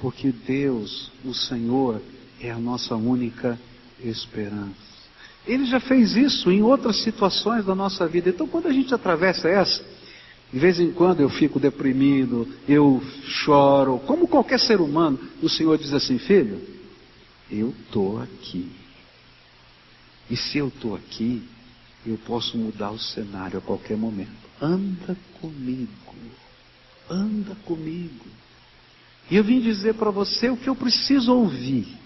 [0.00, 2.00] Porque Deus, o Senhor,
[2.40, 3.58] é a nossa única
[4.00, 4.88] esperança.
[5.46, 8.28] Ele já fez isso em outras situações da nossa vida.
[8.28, 9.84] Então, quando a gente atravessa essa,
[10.52, 15.76] de vez em quando eu fico deprimido, eu choro, como qualquer ser humano, o Senhor
[15.78, 16.60] diz assim: Filho,
[17.50, 18.70] eu estou aqui.
[20.30, 21.42] E se eu estou aqui,
[22.06, 24.30] eu posso mudar o cenário a qualquer momento.
[24.60, 26.14] Anda comigo.
[27.10, 28.26] Anda comigo.
[29.30, 31.97] E eu vim dizer para você o que eu preciso ouvir.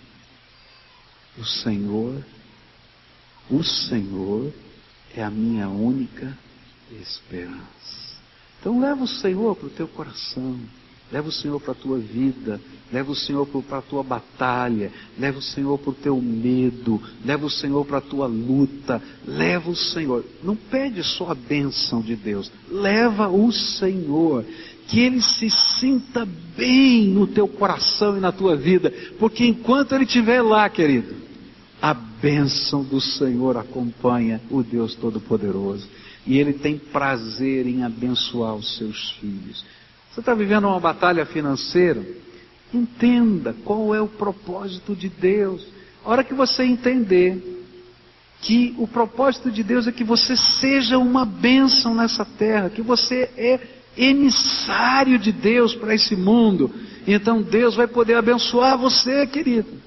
[1.38, 2.23] O Senhor,
[3.51, 4.53] o Senhor
[5.16, 6.37] é a minha única
[7.01, 8.12] esperança.
[8.61, 10.59] Então leva o Senhor para o teu coração,
[11.11, 12.61] leva o Senhor para a tua vida,
[12.92, 17.47] leva o Senhor para a tua batalha, leva o Senhor para o teu medo, leva
[17.47, 20.25] o Senhor para a tua luta, leva o Senhor.
[20.45, 24.45] Não pede só a bênção de Deus, leva o Senhor.
[24.88, 30.05] que ele se sinta bem no teu coração e na tua vida, porque enquanto ele
[30.05, 31.21] estiver lá, querido,
[31.83, 35.88] a bênção do Senhor acompanha o Deus Todo-Poderoso.
[36.25, 39.64] E ele tem prazer em abençoar os seus filhos.
[40.12, 42.01] Você está vivendo uma batalha financeira?
[42.73, 45.66] Entenda qual é o propósito de Deus.
[46.05, 47.64] A hora que você entender
[48.40, 53.29] que o propósito de Deus é que você seja uma bênção nessa terra, que você
[53.37, 53.59] é
[53.97, 56.73] emissário de Deus para esse mundo.
[57.07, 59.82] Então Deus vai poder abençoar você, querido.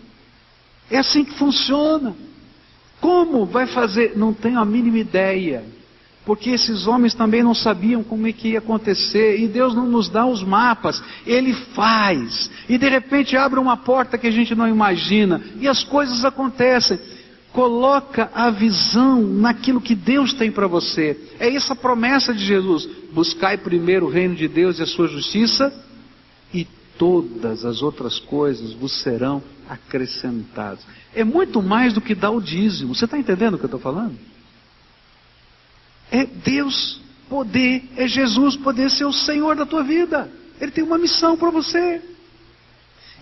[0.89, 2.15] É assim que funciona.
[3.01, 4.13] Como vai fazer?
[4.15, 5.63] Não tenho a mínima ideia.
[6.25, 10.09] Porque esses homens também não sabiam como é que ia acontecer, e Deus não nos
[10.09, 14.67] dá os mapas, Ele faz, e de repente abre uma porta que a gente não
[14.67, 16.97] imagina, e as coisas acontecem.
[17.53, 21.17] Coloca a visão naquilo que Deus tem para você.
[21.39, 22.89] É essa a promessa de Jesus.
[23.13, 25.71] Buscai primeiro o reino de Deus e a sua justiça,
[26.53, 26.67] e
[26.97, 30.85] todas as outras coisas vos serão acrescentadas.
[31.13, 32.93] É muito mais do que dar o dízimo.
[32.93, 34.17] Você está entendendo o que eu estou falando?
[36.11, 40.29] É Deus poder, é Jesus poder ser o Senhor da tua vida.
[40.59, 42.01] Ele tem uma missão para você.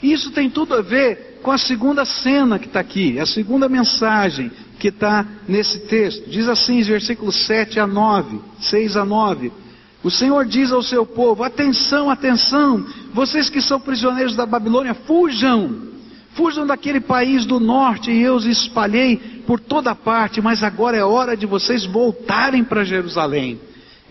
[0.02, 4.52] Isso tem tudo a ver com a segunda cena que está aqui, a segunda mensagem
[4.78, 6.30] que está nesse texto.
[6.30, 9.62] Diz assim, versículos 7 a 9, 6 a 9.
[10.04, 15.94] O Senhor diz ao seu povo: atenção, atenção, vocês que são prisioneiros da Babilônia, fujam,
[16.34, 21.04] fujam daquele país do norte, e eu os espalhei por toda parte, mas agora é
[21.04, 23.60] hora de vocês voltarem para Jerusalém.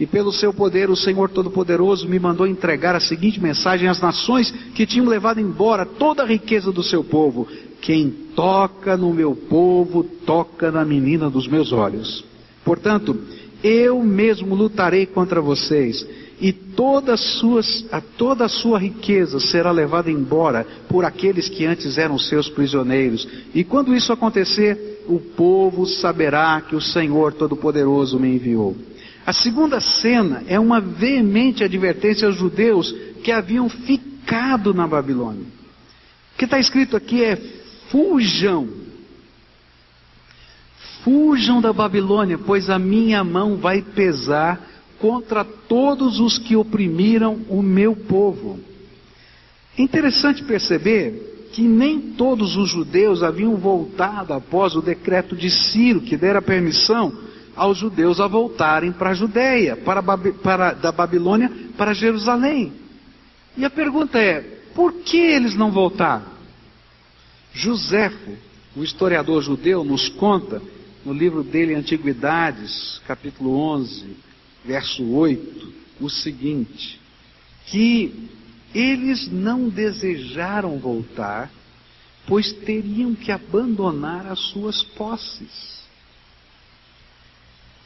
[0.00, 4.50] E pelo seu poder, o Senhor Todo-Poderoso me mandou entregar a seguinte mensagem às nações
[4.74, 7.46] que tinham levado embora toda a riqueza do seu povo:
[7.82, 12.24] Quem toca no meu povo, toca na menina dos meus olhos.
[12.64, 13.18] Portanto,
[13.62, 16.06] eu mesmo lutarei contra vocês,
[16.40, 21.96] e toda, suas, a toda a sua riqueza será levada embora por aqueles que antes
[21.96, 23.28] eram seus prisioneiros.
[23.54, 28.76] E quando isso acontecer, o povo saberá que o Senhor Todo-Poderoso me enviou.
[29.24, 35.44] A segunda cena é uma veemente advertência aos judeus que haviam ficado na Babilônia.
[36.34, 37.36] O que está escrito aqui é:
[37.88, 38.81] fujam.
[41.02, 44.60] Fujam da Babilônia, pois a minha mão vai pesar
[45.00, 48.60] contra todos os que oprimiram o meu povo.
[49.76, 56.00] É interessante perceber que nem todos os judeus haviam voltado após o decreto de Ciro,
[56.00, 57.12] que dera permissão
[57.56, 62.72] aos judeus a voltarem para a Judéia, para, para, da Babilônia para Jerusalém.
[63.56, 64.40] E a pergunta é:
[64.74, 66.32] por que eles não voltaram?
[67.52, 68.32] Joséfo,
[68.74, 70.62] o historiador judeu, nos conta
[71.04, 74.16] no livro dele Antiguidades, capítulo 11,
[74.64, 77.00] verso 8, o seguinte:
[77.66, 78.28] que
[78.74, 81.50] eles não desejaram voltar,
[82.26, 85.82] pois teriam que abandonar as suas posses.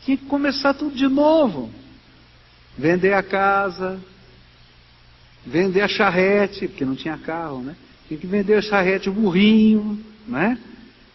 [0.04, 1.70] Tinha que começar tudo de novo.
[2.78, 3.98] Vender a casa,
[5.44, 7.74] vender a charrete, porque não tinha carro, né?
[8.06, 10.58] Tinha que vender a charrete, o burrinho, né?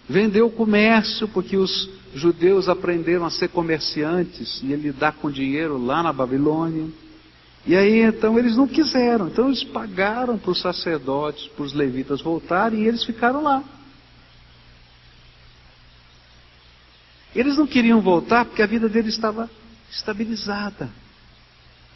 [0.10, 5.78] Vender o comércio, porque os judeus aprenderam a ser comerciantes e a lidar com dinheiro
[5.78, 6.90] lá na Babilônia.
[7.66, 12.22] E aí então eles não quiseram, então eles pagaram para os sacerdotes, para os levitas
[12.22, 13.64] voltarem e eles ficaram lá.
[17.36, 19.50] Eles não queriam voltar porque a vida deles estava
[19.90, 20.90] estabilizada.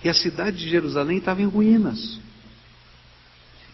[0.03, 2.19] E a cidade de Jerusalém estava em ruínas.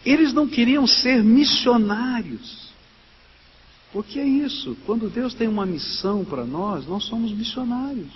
[0.04, 2.61] Eles não queriam ser missionários.
[3.92, 8.10] Porque é isso, quando Deus tem uma missão para nós, nós somos missionários.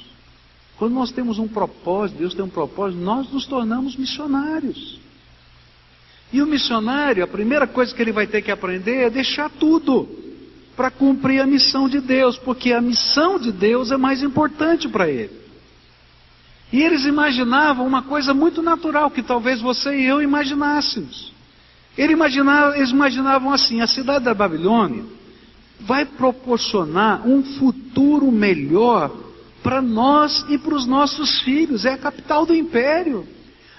[0.79, 4.99] Quando nós temos um propósito, Deus tem um propósito, nós nos tornamos missionários.
[6.33, 10.09] E o missionário, a primeira coisa que ele vai ter que aprender é deixar tudo
[10.75, 15.09] para cumprir a missão de Deus, porque a missão de Deus é mais importante para
[15.09, 15.47] ele.
[16.73, 21.33] E eles imaginavam uma coisa muito natural que talvez você e eu imaginássemos.
[21.97, 25.05] Eles imaginavam, eles imaginavam assim: a cidade da Babilônia
[25.81, 29.15] vai proporcionar um futuro melhor
[29.63, 31.85] para nós e para os nossos filhos.
[31.85, 33.27] É a capital do império.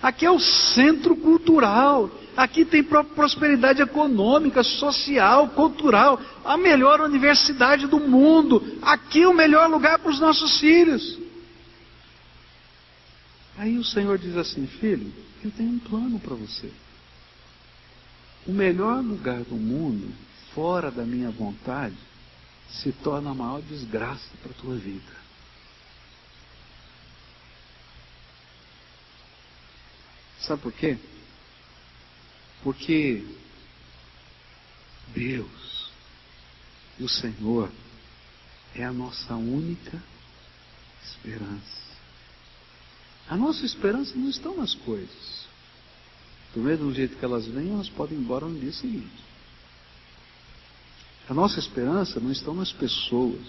[0.02, 2.10] Aqui é o centro cultural.
[2.36, 8.78] Aqui tem prosperidade econômica, social, cultural, a melhor universidade do mundo.
[8.82, 11.18] Aqui é o melhor lugar para os nossos filhos.
[13.58, 15.12] Aí o Senhor diz assim: Filho,
[15.44, 16.70] eu tenho um plano para você.
[18.46, 20.14] O melhor lugar do mundo,
[20.58, 21.96] fora da minha vontade,
[22.68, 25.16] se torna a maior desgraça para a tua vida.
[30.40, 30.98] Sabe por quê?
[32.64, 33.24] Porque
[35.10, 35.92] Deus,
[37.00, 37.72] o Senhor,
[38.74, 40.02] é a nossa única
[41.04, 41.86] esperança.
[43.30, 45.46] A nossa esperança não está nas coisas.
[46.56, 49.27] Do mesmo jeito que elas vêm, elas podem ir embora no dia seguinte.
[51.30, 53.42] A nossa esperança não está nas pessoas.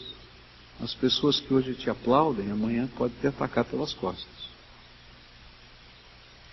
[0.81, 4.49] As pessoas que hoje te aplaudem, amanhã podem te atacar pelas costas.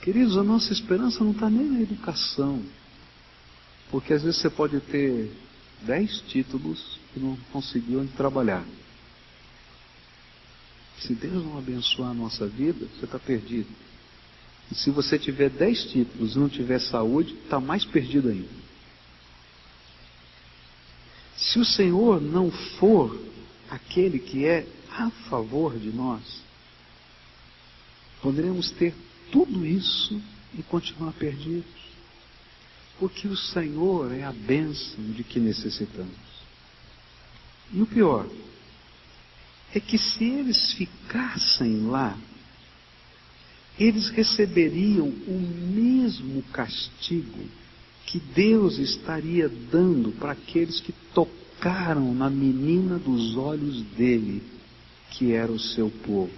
[0.01, 2.63] Queridos, a nossa esperança não está nem na educação.
[3.89, 5.31] Porque às vezes você pode ter
[5.81, 8.63] dez títulos e não conseguir onde trabalhar.
[10.99, 13.69] Se Deus não abençoar a nossa vida, você está perdido.
[14.71, 18.64] E se você tiver dez títulos e não tiver saúde, está mais perdido ainda.
[21.37, 23.19] Se o Senhor não for
[23.69, 26.41] aquele que é a favor de nós,
[28.21, 28.93] poderemos ter
[29.31, 30.21] tudo isso
[30.57, 31.85] e continuar perdidos.
[32.97, 36.15] Porque o Senhor é a bênção de que necessitamos.
[37.73, 38.29] E o pior
[39.73, 42.17] é que se eles ficassem lá,
[43.77, 45.39] eles receberiam o
[45.73, 47.49] mesmo castigo
[48.15, 54.41] que Deus estaria dando para aqueles que tocaram na menina dos olhos dele,
[55.11, 56.31] que era o seu povo.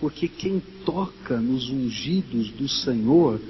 [0.00, 3.40] Porque quem toca nos ungidos do Senhor,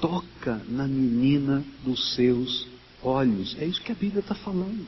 [0.00, 2.66] toca na menina dos seus
[3.02, 3.54] olhos.
[3.60, 4.86] É isso que a Bíblia está falando.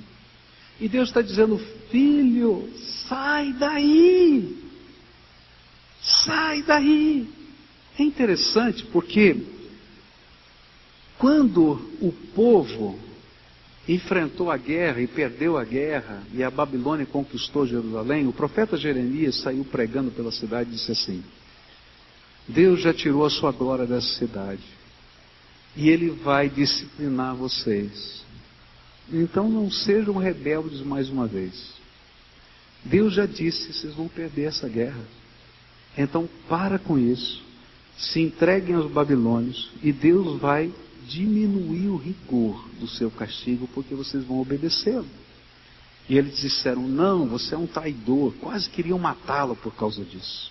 [0.81, 1.59] E Deus está dizendo:
[1.91, 2.71] Filho,
[3.07, 4.57] sai daí!
[6.01, 7.29] Sai daí!
[7.99, 9.60] É interessante porque
[11.21, 12.99] quando o povo
[13.87, 19.37] enfrentou a guerra e perdeu a guerra e a Babilônia conquistou Jerusalém, o profeta Jeremias
[19.43, 21.23] saiu pregando pela cidade e disse assim:
[22.49, 24.63] Deus já tirou a sua glória dessa cidade
[25.77, 28.25] e ele vai disciplinar vocês.
[29.13, 31.75] Então não sejam rebeldes mais uma vez.
[32.83, 35.05] Deus já disse, vocês vão perder essa guerra.
[35.99, 37.43] Então para com isso.
[37.99, 40.73] Se entreguem aos babilônios e Deus vai
[41.11, 45.07] diminuir o rigor do seu castigo, porque vocês vão obedecê-lo.
[46.09, 48.33] E eles disseram: Não, você é um traidor.
[48.41, 50.51] Quase queriam matá-lo por causa disso.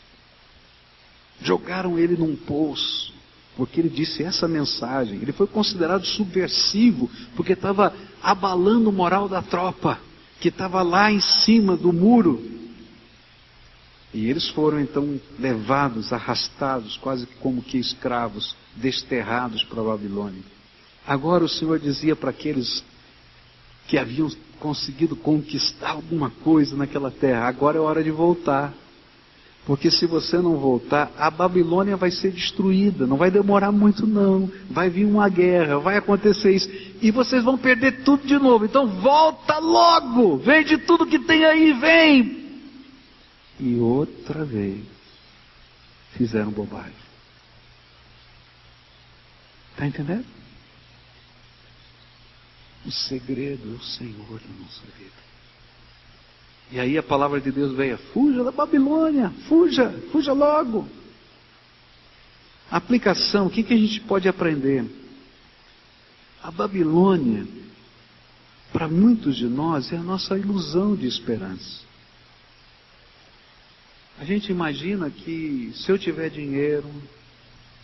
[1.42, 3.14] Jogaram ele num poço,
[3.56, 5.20] porque ele disse essa mensagem.
[5.22, 10.00] Ele foi considerado subversivo, porque estava abalando o moral da tropa,
[10.42, 12.60] que estava lá em cima do muro.
[14.14, 20.42] E eles foram então levados, arrastados, quase como que escravos, desterrados para a Babilônia.
[21.06, 22.84] Agora o Senhor dizia para aqueles
[23.88, 28.74] que haviam conseguido conquistar alguma coisa naquela terra: agora é hora de voltar.
[29.66, 33.06] Porque se você não voltar, a Babilônia vai ser destruída.
[33.06, 34.50] Não vai demorar muito, não.
[34.70, 36.70] Vai vir uma guerra, vai acontecer isso.
[37.02, 38.66] E vocês vão perder tudo de novo.
[38.66, 40.38] Então volta logo!
[40.38, 42.40] Vende tudo que tem aí, vem!
[43.60, 44.80] E outra vez
[46.14, 47.09] fizeram bobagem.
[49.80, 50.26] Está entendendo?
[52.86, 55.30] O segredo é o Senhor da nossa vida.
[56.70, 60.86] E aí a palavra de Deus veio: fuja da Babilônia, fuja, fuja logo.
[62.70, 64.86] Aplicação, o que, que a gente pode aprender?
[66.44, 67.48] A Babilônia,
[68.74, 71.86] para muitos de nós, é a nossa ilusão de esperança.
[74.20, 76.92] A gente imagina que se eu tiver dinheiro,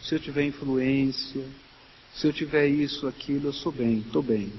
[0.04, 1.48] se eu tiver influência,
[2.16, 4.52] se eu tiver isso, aquilo, eu sou bem, estou bem.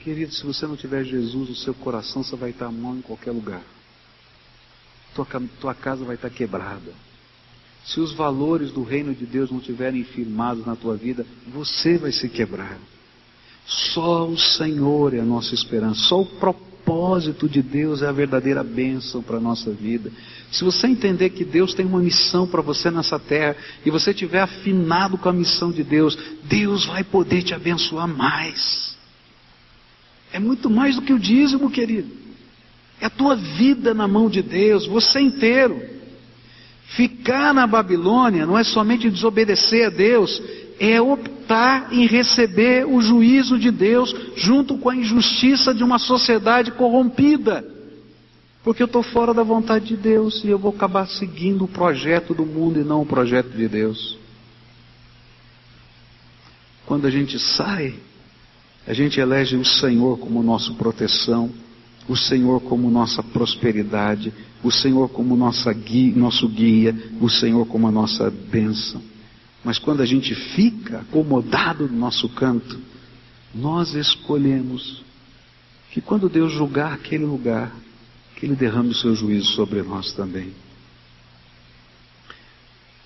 [0.00, 3.30] Querido, se você não tiver Jesus no seu coração, você vai estar mal em qualquer
[3.30, 3.62] lugar.
[5.14, 5.26] Tua,
[5.60, 6.92] tua casa vai estar quebrada.
[7.84, 12.12] Se os valores do reino de Deus não estiverem firmados na tua vida, você vai
[12.12, 12.78] se quebrar.
[13.66, 16.71] Só o Senhor é a nossa esperança, só o propósito
[17.48, 20.10] de Deus é a verdadeira bênção para a nossa vida.
[20.50, 24.40] Se você entender que Deus tem uma missão para você nessa terra e você tiver
[24.40, 28.96] afinado com a missão de Deus, Deus vai poder te abençoar mais.
[30.32, 32.10] É muito mais do que o dízimo, querido.
[33.00, 35.80] É a tua vida na mão de Deus, você inteiro.
[36.96, 40.42] Ficar na Babilônia não é somente desobedecer a Deus,
[40.84, 46.72] é optar em receber o juízo de Deus junto com a injustiça de uma sociedade
[46.72, 47.64] corrompida.
[48.64, 52.34] Porque eu estou fora da vontade de Deus e eu vou acabar seguindo o projeto
[52.34, 54.18] do mundo e não o projeto de Deus.
[56.84, 57.94] Quando a gente sai
[58.86, 61.50] a gente elege o Senhor como nossa proteção,
[62.08, 67.86] o Senhor como nossa prosperidade, o Senhor como nossa guia, nosso guia, o Senhor como
[67.86, 69.00] a nossa bênção.
[69.64, 72.78] Mas quando a gente fica acomodado no nosso canto,
[73.54, 75.02] nós escolhemos
[75.90, 77.72] que quando Deus julgar aquele lugar,
[78.36, 80.52] que Ele derrame o seu juízo sobre nós também.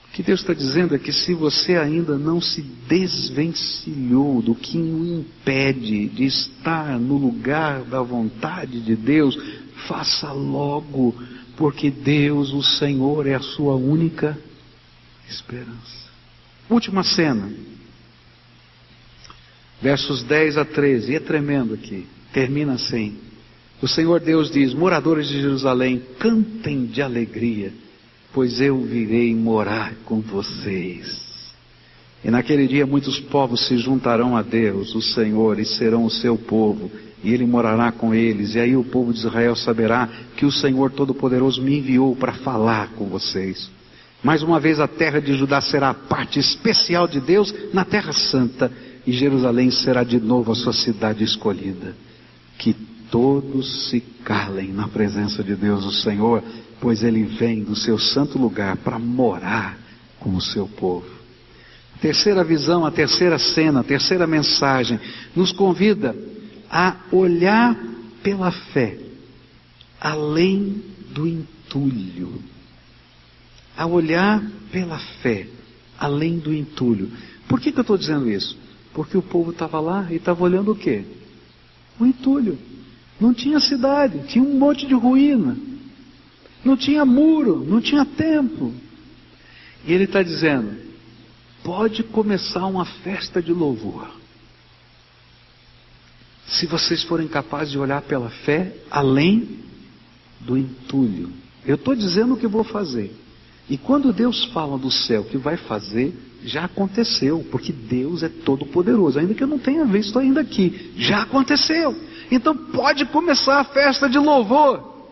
[0.08, 4.78] O que Deus está dizendo é que se você ainda não se desvencilhou do que
[4.78, 9.36] o impede de estar no lugar da vontade de Deus,
[9.86, 11.14] faça logo,
[11.54, 14.38] porque Deus, o Senhor, é a sua única
[15.28, 16.05] esperança.
[16.68, 17.48] Última cena.
[19.80, 23.16] Versos 10 a 13, e é tremendo aqui, termina assim.
[23.80, 27.72] O Senhor Deus diz: Moradores de Jerusalém, cantem de alegria,
[28.32, 31.24] pois eu virei morar com vocês.
[32.24, 36.36] E naquele dia muitos povos se juntarão a Deus, o Senhor, e serão o seu
[36.36, 36.90] povo,
[37.22, 38.54] e ele morará com eles.
[38.54, 42.88] E aí o povo de Israel saberá que o Senhor Todo-Poderoso me enviou para falar
[42.94, 43.70] com vocês.
[44.26, 48.12] Mais uma vez a terra de Judá será a parte especial de Deus na terra
[48.12, 48.72] santa,
[49.06, 51.94] e Jerusalém será de novo a sua cidade escolhida.
[52.58, 52.74] Que
[53.08, 56.42] todos se calem na presença de Deus, o Senhor,
[56.80, 59.78] pois Ele vem do seu santo lugar para morar
[60.18, 61.06] com o seu povo.
[61.94, 64.98] A terceira visão, a terceira cena, a terceira mensagem
[65.36, 66.16] nos convida
[66.68, 67.78] a olhar
[68.24, 68.98] pela fé
[70.00, 70.82] além
[71.14, 72.55] do entulho.
[73.76, 75.46] A olhar pela fé
[75.98, 77.10] além do entulho.
[77.48, 78.56] Por que, que eu estou dizendo isso?
[78.92, 81.04] Porque o povo estava lá e estava olhando o quê?
[81.98, 82.58] O entulho.
[83.20, 85.56] Não tinha cidade, tinha um monte de ruína.
[86.64, 88.74] Não tinha muro, não tinha templo.
[89.86, 90.76] E ele está dizendo:
[91.62, 94.10] pode começar uma festa de louvor.
[96.46, 99.60] Se vocês forem capazes de olhar pela fé além
[100.40, 101.32] do entulho.
[101.64, 103.12] Eu estou dizendo o que vou fazer.
[103.68, 106.14] E quando Deus fala do céu que vai fazer,
[106.44, 110.92] já aconteceu, porque Deus é todo poderoso, ainda que eu não tenha visto ainda aqui,
[110.96, 111.94] já aconteceu.
[112.30, 115.08] Então pode começar a festa de louvor,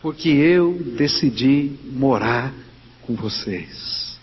[0.00, 2.52] porque eu decidi morar
[3.02, 4.16] com vocês.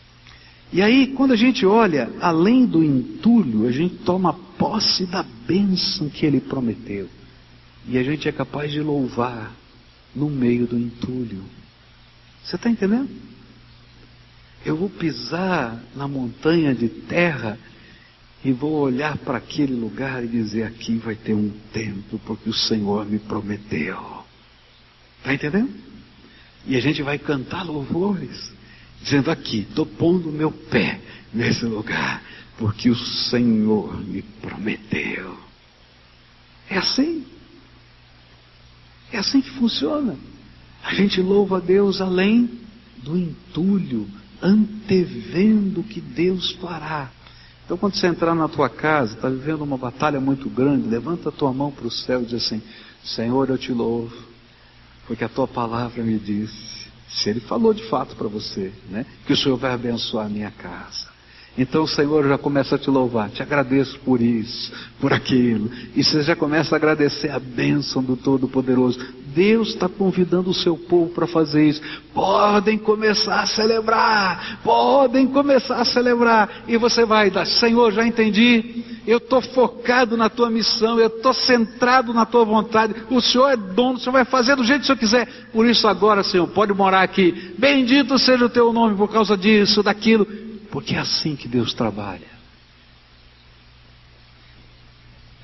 [0.71, 6.09] E aí, quando a gente olha além do entulho, a gente toma posse da bênção
[6.09, 7.07] que ele prometeu.
[7.87, 9.53] E a gente é capaz de louvar
[10.15, 11.43] no meio do entulho.
[12.43, 13.09] Você está entendendo?
[14.65, 17.57] Eu vou pisar na montanha de terra
[18.43, 22.53] e vou olhar para aquele lugar e dizer: aqui vai ter um templo, porque o
[22.53, 24.23] Senhor me prometeu.
[25.19, 25.73] Está entendendo?
[26.65, 28.51] E a gente vai cantar louvores,
[29.01, 30.99] dizendo: aqui, estou pondo meu pé
[31.33, 32.21] nesse lugar,
[32.57, 35.37] porque o Senhor me prometeu.
[36.69, 37.25] É assim.
[39.11, 40.17] É assim que funciona.
[40.83, 42.49] A gente louva a Deus além
[42.97, 44.07] do entulho,
[44.41, 47.09] antevendo que Deus fará.
[47.65, 51.31] Então, quando você entrar na tua casa, está vivendo uma batalha muito grande, levanta a
[51.31, 52.61] tua mão para o céu e diz assim:
[53.03, 54.15] Senhor, eu te louvo,
[55.07, 56.83] porque a tua palavra me disse.
[57.07, 60.51] Se Ele falou de fato para você, né, que o Senhor vai abençoar a minha
[60.51, 61.12] casa.
[61.57, 65.69] Então o Senhor já começa a te louvar, te agradeço por isso, por aquilo.
[65.95, 68.99] E você já começa a agradecer a bênção do Todo-Poderoso.
[69.35, 71.81] Deus está convidando o seu povo para fazer isso.
[72.13, 76.63] Podem começar a celebrar, podem começar a celebrar.
[76.67, 78.83] E você vai dar, Senhor, já entendi.
[79.05, 82.95] Eu estou focado na tua missão, eu estou centrado na tua vontade.
[83.11, 85.27] O Senhor é dono, o Senhor vai fazer do jeito que o Senhor quiser.
[85.51, 87.53] Por isso, agora, Senhor, pode morar aqui.
[87.59, 90.25] Bendito seja o teu nome por causa disso, daquilo
[90.73, 92.33] porque é assim que Deus trabalha.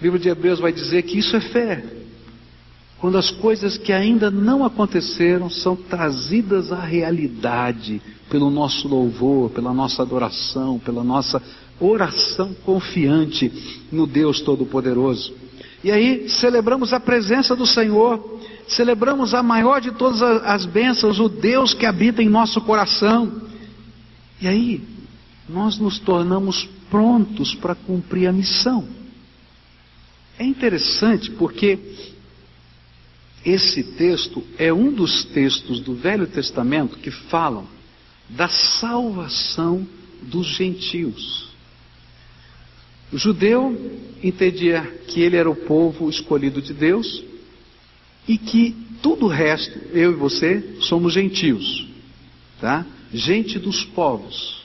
[0.01, 1.85] O livro de Hebreus vai dizer que isso é fé.
[2.97, 9.71] Quando as coisas que ainda não aconteceram são trazidas à realidade pelo nosso louvor, pela
[9.71, 11.39] nossa adoração, pela nossa
[11.79, 15.31] oração confiante no Deus Todo-Poderoso.
[15.83, 21.29] E aí celebramos a presença do Senhor, celebramos a maior de todas as bênçãos, o
[21.29, 23.43] Deus que habita em nosso coração.
[24.41, 24.98] E aí
[25.49, 28.87] nós nos tornamos prontos para cumprir a missão.
[30.37, 31.77] É interessante porque
[33.43, 37.67] esse texto é um dos textos do Velho Testamento que falam
[38.29, 39.85] da salvação
[40.21, 41.49] dos gentios.
[43.11, 43.75] O judeu
[44.23, 47.23] entendia que ele era o povo escolhido de Deus
[48.27, 51.87] e que tudo o resto, eu e você, somos gentios,
[52.61, 52.85] tá?
[53.11, 54.58] Gente dos povos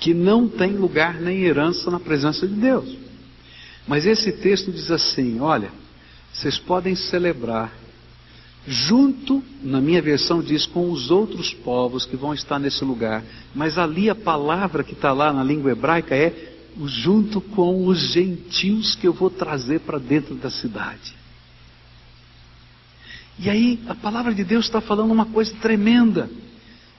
[0.00, 2.96] que não tem lugar nem herança na presença de Deus.
[3.86, 5.70] Mas esse texto diz assim: olha,
[6.32, 7.72] vocês podem celebrar,
[8.66, 13.22] junto, na minha versão diz, com os outros povos que vão estar nesse lugar.
[13.54, 16.54] Mas ali a palavra que está lá na língua hebraica é
[16.86, 21.14] junto com os gentios que eu vou trazer para dentro da cidade.
[23.38, 26.30] E aí a palavra de Deus está falando uma coisa tremenda: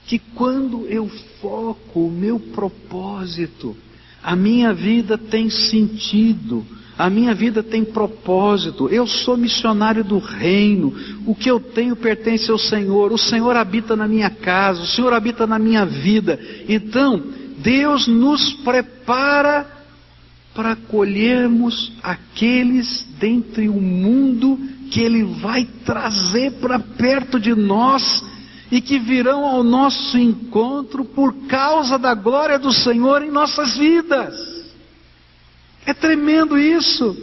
[0.06, 1.08] que quando eu
[1.40, 3.76] foco o meu propósito,
[4.22, 6.64] a minha vida tem sentido,
[6.96, 8.88] a minha vida tem propósito.
[8.88, 10.94] Eu sou missionário do reino.
[11.26, 13.12] O que eu tenho pertence ao Senhor.
[13.12, 14.80] O Senhor habita na minha casa.
[14.80, 16.40] O Senhor habita na minha vida.
[16.68, 17.22] Então,
[17.58, 19.66] Deus nos prepara
[20.54, 24.58] para acolhermos aqueles dentre o mundo
[24.90, 28.24] que Ele vai trazer para perto de nós
[28.70, 34.34] e que virão ao nosso encontro por causa da glória do Senhor em nossas vidas.
[35.84, 37.16] É tremendo isso.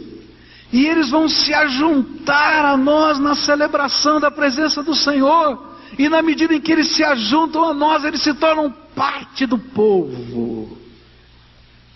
[0.72, 5.74] E eles vão se ajuntar a nós na celebração da presença do Senhor.
[5.98, 9.58] E na medida em que eles se ajuntam a nós, eles se tornam parte do
[9.58, 10.76] povo.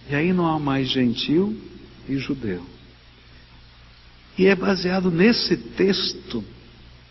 [0.08, 1.56] E aí não há mais gentil
[2.08, 2.64] e judeu.
[4.36, 6.44] E é baseado nesse texto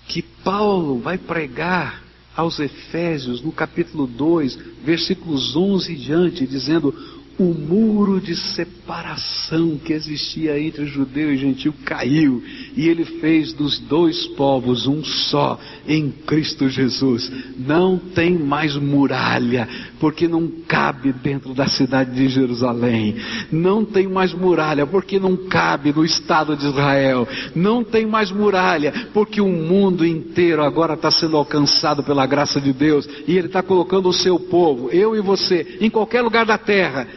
[0.07, 2.06] que Paulo vai pregar
[2.37, 6.93] aos Efésios, no capítulo 2, versículos 11 e diante, dizendo:
[7.39, 12.43] o muro de separação que existia entre judeu e gentil caiu
[12.75, 17.31] e ele fez dos dois povos um só em Cristo Jesus.
[17.57, 19.67] Não tem mais muralha,
[19.99, 23.15] porque não cabe dentro da cidade de Jerusalém.
[23.51, 27.27] Não tem mais muralha, porque não cabe no Estado de Israel.
[27.55, 32.73] Não tem mais muralha, porque o mundo inteiro agora está sendo alcançado pela graça de
[32.73, 36.57] Deus e Ele está colocando o seu povo, eu e você, em qualquer lugar da
[36.57, 37.07] terra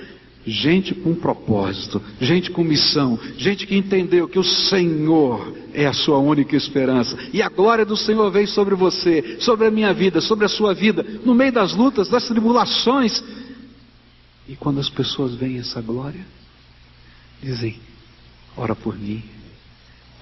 [0.46, 6.18] Gente com propósito, gente com missão, gente que entendeu que o Senhor é a sua
[6.18, 7.16] única esperança.
[7.30, 10.72] E a glória do Senhor vem sobre você, sobre a minha vida, sobre a sua
[10.72, 13.22] vida, no meio das lutas, das tribulações.
[14.48, 16.24] E quando as pessoas veem essa glória,
[17.42, 17.76] dizem:
[18.56, 19.22] ora por mim,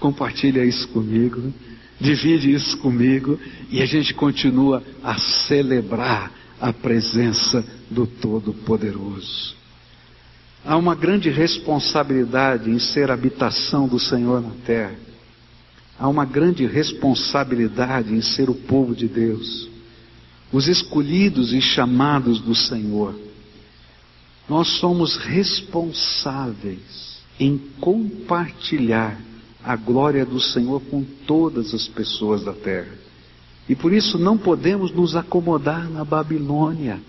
[0.00, 1.54] compartilha isso comigo,
[2.00, 3.38] divide isso comigo,
[3.70, 9.57] e a gente continua a celebrar a presença do Todo-Poderoso.
[10.68, 14.94] Há uma grande responsabilidade em ser habitação do Senhor na terra.
[15.98, 19.66] Há uma grande responsabilidade em ser o povo de Deus,
[20.52, 23.18] os escolhidos e chamados do Senhor.
[24.46, 29.18] Nós somos responsáveis em compartilhar
[29.64, 32.92] a glória do Senhor com todas as pessoas da terra.
[33.66, 37.00] E por isso não podemos nos acomodar na Babilônia.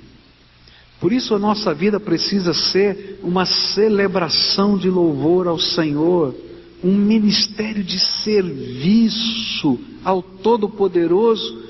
[0.99, 6.35] Por isso a nossa vida precisa ser uma celebração de louvor ao Senhor,
[6.83, 11.63] um ministério de serviço ao Todo-Poderoso,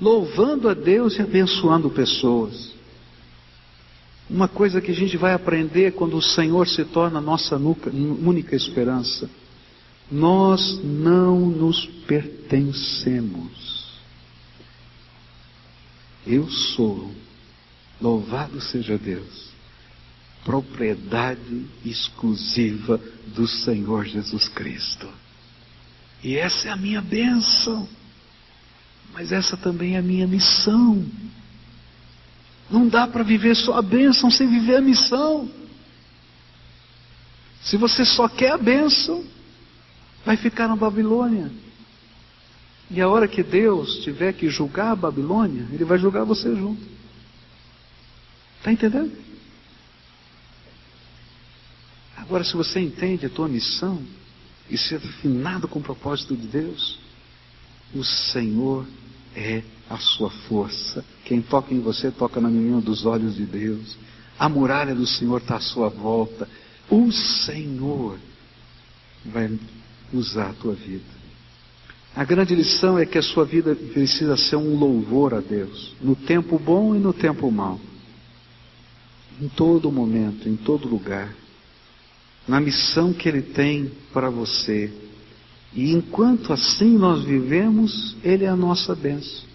[0.00, 2.72] louvando a Deus e abençoando pessoas.
[4.28, 8.54] Uma coisa que a gente vai aprender quando o Senhor se torna a nossa única
[8.54, 9.30] esperança.
[10.10, 13.88] Nós não nos pertencemos.
[16.26, 17.10] Eu sou
[18.00, 19.48] Louvado seja Deus.
[20.44, 25.08] Propriedade exclusiva do Senhor Jesus Cristo.
[26.22, 27.88] E essa é a minha bênção.
[29.12, 31.04] Mas essa também é a minha missão.
[32.70, 35.50] Não dá para viver só a bênção sem viver a missão.
[37.62, 39.24] Se você só quer a bênção,
[40.24, 41.50] vai ficar na Babilônia.
[42.90, 46.97] E a hora que Deus tiver que julgar a Babilônia, Ele vai julgar você junto.
[48.58, 49.12] Está entendendo?
[52.16, 54.02] Agora, se você entende a tua missão
[54.68, 56.98] e ser afinado com o propósito de Deus,
[57.94, 58.84] o Senhor
[59.34, 61.04] é a sua força.
[61.24, 63.96] Quem toca em você toca na menina dos olhos de Deus.
[64.38, 66.48] A muralha do Senhor está à sua volta.
[66.90, 68.18] O Senhor
[69.24, 69.58] vai
[70.12, 71.18] usar a tua vida.
[72.14, 76.16] A grande lição é que a sua vida precisa ser um louvor a Deus, no
[76.16, 77.80] tempo bom e no tempo mau
[79.40, 81.34] em todo momento, em todo lugar,
[82.46, 84.90] na missão que Ele tem para você.
[85.74, 89.46] E enquanto assim nós vivemos, Ele é a nossa bênção.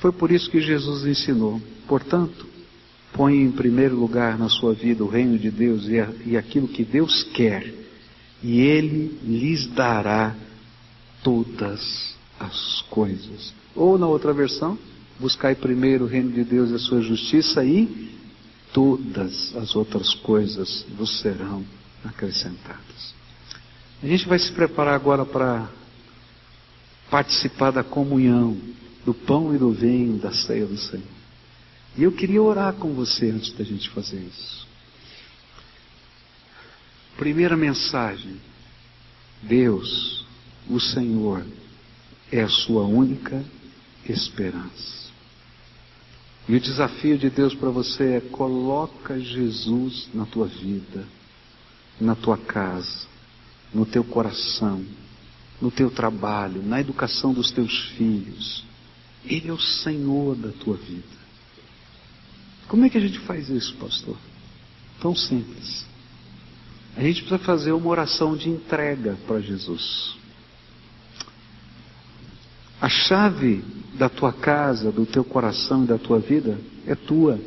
[0.00, 1.60] Foi por isso que Jesus ensinou.
[1.88, 2.46] Portanto,
[3.12, 6.68] põe em primeiro lugar na sua vida o reino de Deus e, a, e aquilo
[6.68, 7.72] que Deus quer,
[8.42, 10.36] e Ele lhes dará
[11.22, 13.54] todas as coisas.
[13.74, 14.78] Ou na outra versão,
[15.18, 18.15] buscai primeiro o reino de Deus e a sua justiça e
[18.76, 21.64] todas as outras coisas vos serão
[22.04, 23.14] acrescentadas.
[24.02, 25.66] A gente vai se preparar agora para
[27.10, 28.54] participar da comunhão,
[29.02, 31.06] do pão e do vinho, da ceia do Senhor.
[31.96, 34.68] E eu queria orar com você antes da gente fazer isso.
[37.16, 38.38] Primeira mensagem:
[39.40, 40.26] Deus,
[40.68, 41.46] o Senhor,
[42.30, 43.42] é a sua única
[44.06, 45.05] esperança.
[46.48, 51.04] E o desafio de Deus para você é coloca Jesus na tua vida,
[52.00, 53.06] na tua casa,
[53.74, 54.84] no teu coração,
[55.60, 58.64] no teu trabalho, na educação dos teus filhos.
[59.24, 61.16] Ele é o Senhor da tua vida.
[62.68, 64.16] Como é que a gente faz isso, pastor?
[65.00, 65.84] Tão simples.
[66.96, 70.16] A gente precisa fazer uma oração de entrega para Jesus.
[72.80, 73.64] A chave
[73.94, 77.40] da tua casa, do teu coração e da tua vida é tua.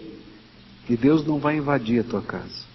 [0.89, 2.67] E Deus não vai invadir a tua casa.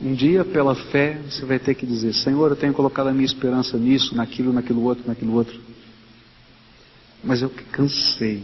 [0.00, 3.26] Um dia, pela fé, você vai ter que dizer: Senhor, eu tenho colocado a minha
[3.26, 5.60] esperança nisso, naquilo, naquilo outro, naquilo outro.
[7.22, 8.42] Mas eu cansei.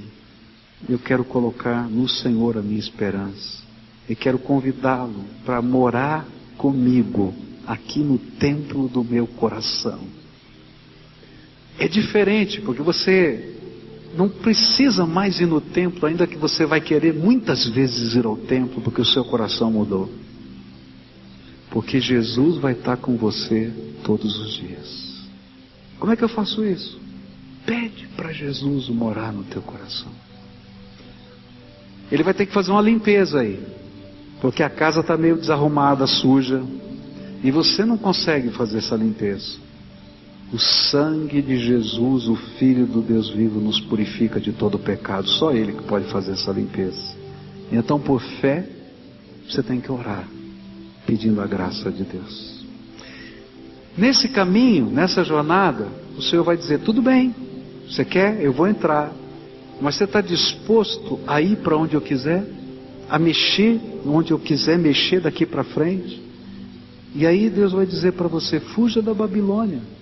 [0.88, 3.62] Eu quero colocar no Senhor a minha esperança.
[4.09, 7.34] E quero convidá-lo para morar comigo
[7.66, 10.17] aqui no templo do meu coração.
[11.78, 13.56] É diferente, porque você
[14.16, 18.36] não precisa mais ir no templo, ainda que você vai querer muitas vezes ir ao
[18.36, 20.10] templo, porque o seu coração mudou.
[21.70, 23.72] Porque Jesus vai estar com você
[24.02, 25.28] todos os dias.
[26.00, 26.98] Como é que eu faço isso?
[27.64, 30.10] Pede para Jesus morar no teu coração.
[32.10, 33.60] Ele vai ter que fazer uma limpeza aí,
[34.40, 36.62] porque a casa está meio desarrumada, suja,
[37.44, 39.67] e você não consegue fazer essa limpeza.
[40.53, 45.28] O sangue de Jesus, o Filho do Deus vivo, nos purifica de todo pecado.
[45.28, 47.14] Só Ele que pode fazer essa limpeza.
[47.70, 48.66] Então, por fé,
[49.46, 50.26] você tem que orar,
[51.07, 52.64] pedindo a graça de Deus.
[53.96, 57.34] Nesse caminho, nessa jornada, o Senhor vai dizer: tudo bem,
[57.86, 58.40] você quer?
[58.40, 59.12] Eu vou entrar.
[59.80, 62.44] Mas você está disposto a ir para onde eu quiser?
[63.09, 66.22] A mexer onde eu quiser mexer daqui para frente?
[67.14, 69.97] E aí Deus vai dizer para você: fuja da Babilônia.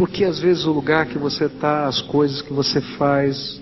[0.00, 3.60] Porque às vezes o lugar que você está, as coisas que você faz,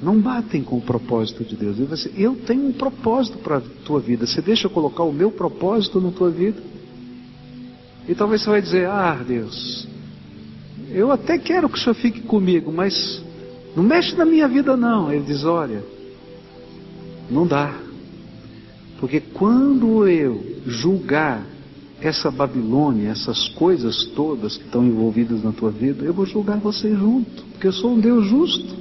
[0.00, 1.76] não batem com o propósito de Deus.
[1.88, 4.28] Você, eu tenho um propósito para a tua vida.
[4.28, 6.62] Você deixa eu colocar o meu propósito na tua vida?
[8.08, 9.88] E talvez você vai dizer, ah Deus,
[10.92, 13.20] eu até quero que o Senhor fique comigo, mas
[13.74, 15.12] não mexe na minha vida não.
[15.12, 15.82] Ele diz, olha,
[17.28, 17.74] não dá.
[19.00, 21.44] Porque quando eu julgar
[22.00, 26.94] essa Babilônia, essas coisas todas que estão envolvidas na tua vida, eu vou julgar você
[26.94, 28.74] junto, porque eu sou um Deus justo.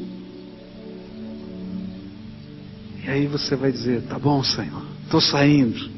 [3.03, 5.89] E aí você vai dizer: tá bom, Senhor, estou saindo.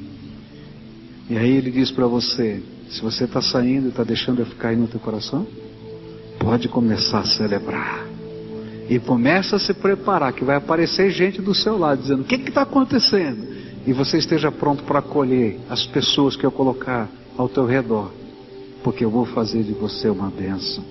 [1.30, 4.70] E aí ele diz para você: se você está saindo e está deixando eu ficar
[4.70, 5.46] aí no teu coração,
[6.40, 8.06] pode começar a celebrar.
[8.90, 12.36] E começa a se preparar, que vai aparecer gente do seu lado dizendo: o que
[12.36, 13.61] está acontecendo?
[13.86, 18.12] E você esteja pronto para acolher as pessoas que eu colocar ao teu redor,
[18.84, 20.84] porque eu vou fazer de você uma benção.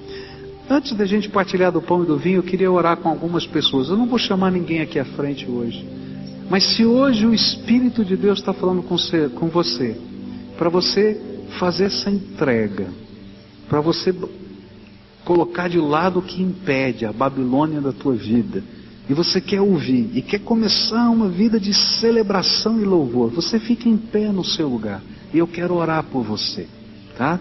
[0.69, 3.89] Antes da gente partilhar do pão e do vinho, eu queria orar com algumas pessoas.
[3.89, 5.85] Eu não vou chamar ninguém aqui à frente hoje.
[6.49, 9.97] Mas se hoje o Espírito de Deus está falando com você, com você
[10.57, 11.21] para você
[11.59, 12.89] fazer essa entrega,
[13.69, 14.15] para você
[15.25, 18.63] colocar de lado o que impede a Babilônia da tua vida,
[19.11, 23.89] e você quer ouvir e quer começar uma vida de celebração e louvor, você fica
[23.89, 25.03] em pé no seu lugar.
[25.35, 26.69] E eu quero orar por você,
[27.19, 27.41] tá?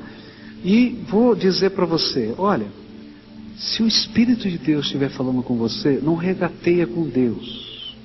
[0.66, 2.66] E vou dizer para você, olha,
[3.56, 7.96] se o Espírito de Deus estiver falando com você, não regateia com Deus.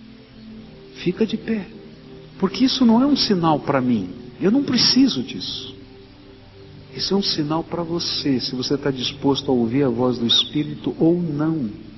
[0.97, 1.67] Fica de pé.
[2.39, 4.11] Porque isso não é um sinal para mim.
[4.43, 5.75] Eu não preciso disso.
[6.95, 10.27] Isso é um sinal para você, se você está disposto a ouvir a voz do
[10.27, 11.94] Espírito ou não.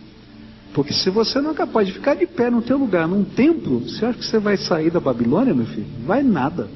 [0.77, 3.81] Porque se você não é capaz de ficar de pé no teu lugar, num templo,
[3.81, 5.87] você acha que você vai sair da Babilônia, meu filho?
[6.05, 6.69] Vai nada.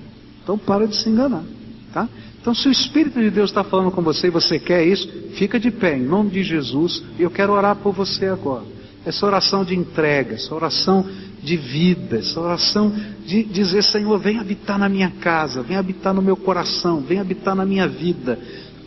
[0.42, 1.44] Então para de se enganar,
[1.92, 2.08] tá?
[2.40, 5.60] Então se o Espírito de Deus está falando com você e você quer isso, fica
[5.60, 8.64] de pé, em nome de Jesus, e eu quero orar por você agora.
[9.04, 11.06] Essa oração de entrega, essa oração
[11.42, 12.90] de vida, essa oração
[13.26, 17.54] de dizer, Senhor, vem habitar na minha casa, vem habitar no meu coração, vem habitar
[17.54, 18.38] na minha vida.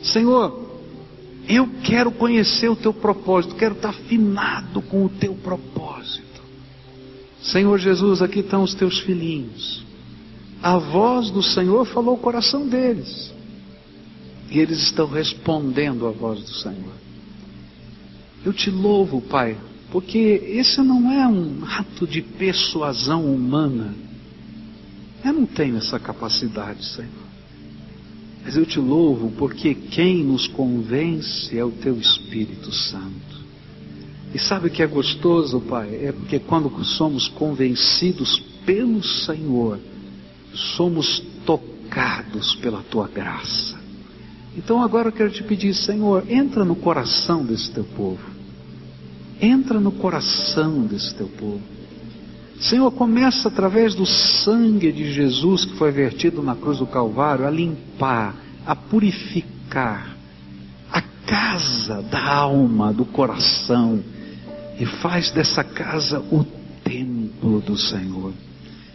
[0.02, 0.63] Senhor,
[1.48, 6.24] eu quero conhecer o teu propósito, quero estar afinado com o teu propósito.
[7.42, 9.84] Senhor Jesus, aqui estão os teus filhinhos.
[10.62, 13.34] A voz do Senhor falou o coração deles.
[14.50, 16.94] E eles estão respondendo à voz do Senhor.
[18.46, 19.58] Eu te louvo, Pai,
[19.92, 23.94] porque esse não é um ato de persuasão humana.
[25.24, 27.23] Eu não tenho essa capacidade, Senhor.
[28.44, 33.44] Mas eu te louvo porque quem nos convence é o teu Espírito Santo.
[34.34, 35.96] E sabe o que é gostoso, Pai?
[36.06, 39.80] É porque quando somos convencidos pelo Senhor,
[40.76, 43.80] somos tocados pela tua graça.
[44.58, 48.24] Então agora eu quero te pedir, Senhor, entra no coração desse teu povo.
[49.42, 51.62] Entra no coração desse teu povo.
[52.64, 57.50] Senhor, começa através do sangue de Jesus que foi vertido na cruz do Calvário a
[57.50, 58.36] limpar,
[58.66, 60.16] a purificar
[60.90, 64.02] a casa da alma, do coração
[64.80, 66.46] e faz dessa casa o
[66.86, 68.32] templo do Senhor.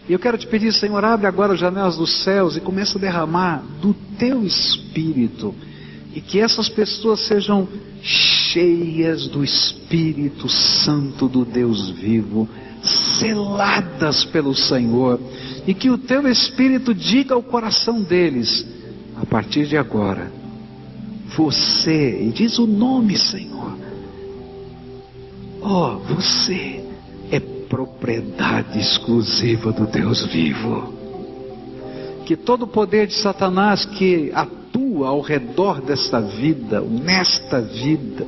[0.08, 3.00] E eu quero te pedir, Senhor, abre agora as janelas dos céus e começa a
[3.00, 5.54] derramar do teu espírito
[6.14, 7.68] e que essas pessoas sejam
[8.02, 12.48] cheias do Espírito Santo do Deus vivo
[12.82, 15.20] seladas pelo Senhor,
[15.66, 18.66] e que o teu Espírito diga ao coração deles,
[19.20, 20.32] a partir de agora,
[21.36, 23.76] você, e diz o nome, Senhor,
[25.60, 26.84] ó, oh, você
[27.30, 30.94] é propriedade exclusiva do Deus vivo.
[32.24, 38.26] Que todo o poder de Satanás que atua ao redor desta vida, nesta vida,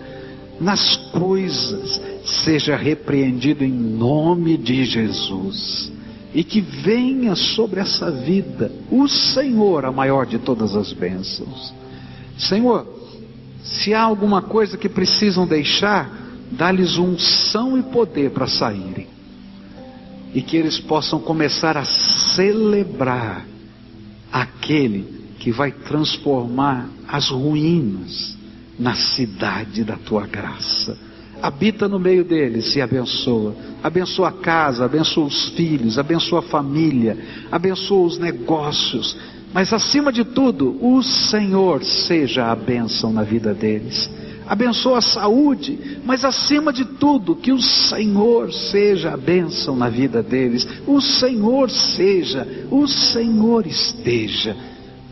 [0.60, 5.92] nas coisas, seja repreendido em nome de Jesus.
[6.32, 11.74] E que venha sobre essa vida o Senhor, a maior de todas as bênçãos.
[12.38, 12.86] Senhor,
[13.62, 16.10] se há alguma coisa que precisam deixar,
[16.52, 19.08] dá-lhes unção e poder para saírem.
[20.32, 23.44] E que eles possam começar a celebrar
[24.32, 28.36] aquele que vai transformar as ruínas
[28.78, 31.09] na cidade da tua graça.
[31.42, 33.54] Habita no meio deles e abençoa.
[33.82, 37.18] Abençoa a casa, abençoa os filhos, abençoa a família,
[37.50, 39.16] abençoa os negócios.
[39.52, 44.08] Mas acima de tudo, o Senhor seja a bênção na vida deles.
[44.46, 50.22] Abençoa a saúde, mas acima de tudo, que o Senhor seja a bênção na vida
[50.22, 50.66] deles.
[50.86, 54.56] O Senhor seja, o Senhor esteja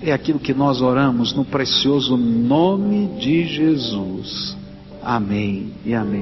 [0.03, 4.57] é aquilo que nós oramos no precioso nome de Jesus.
[5.03, 6.17] Amém e amém.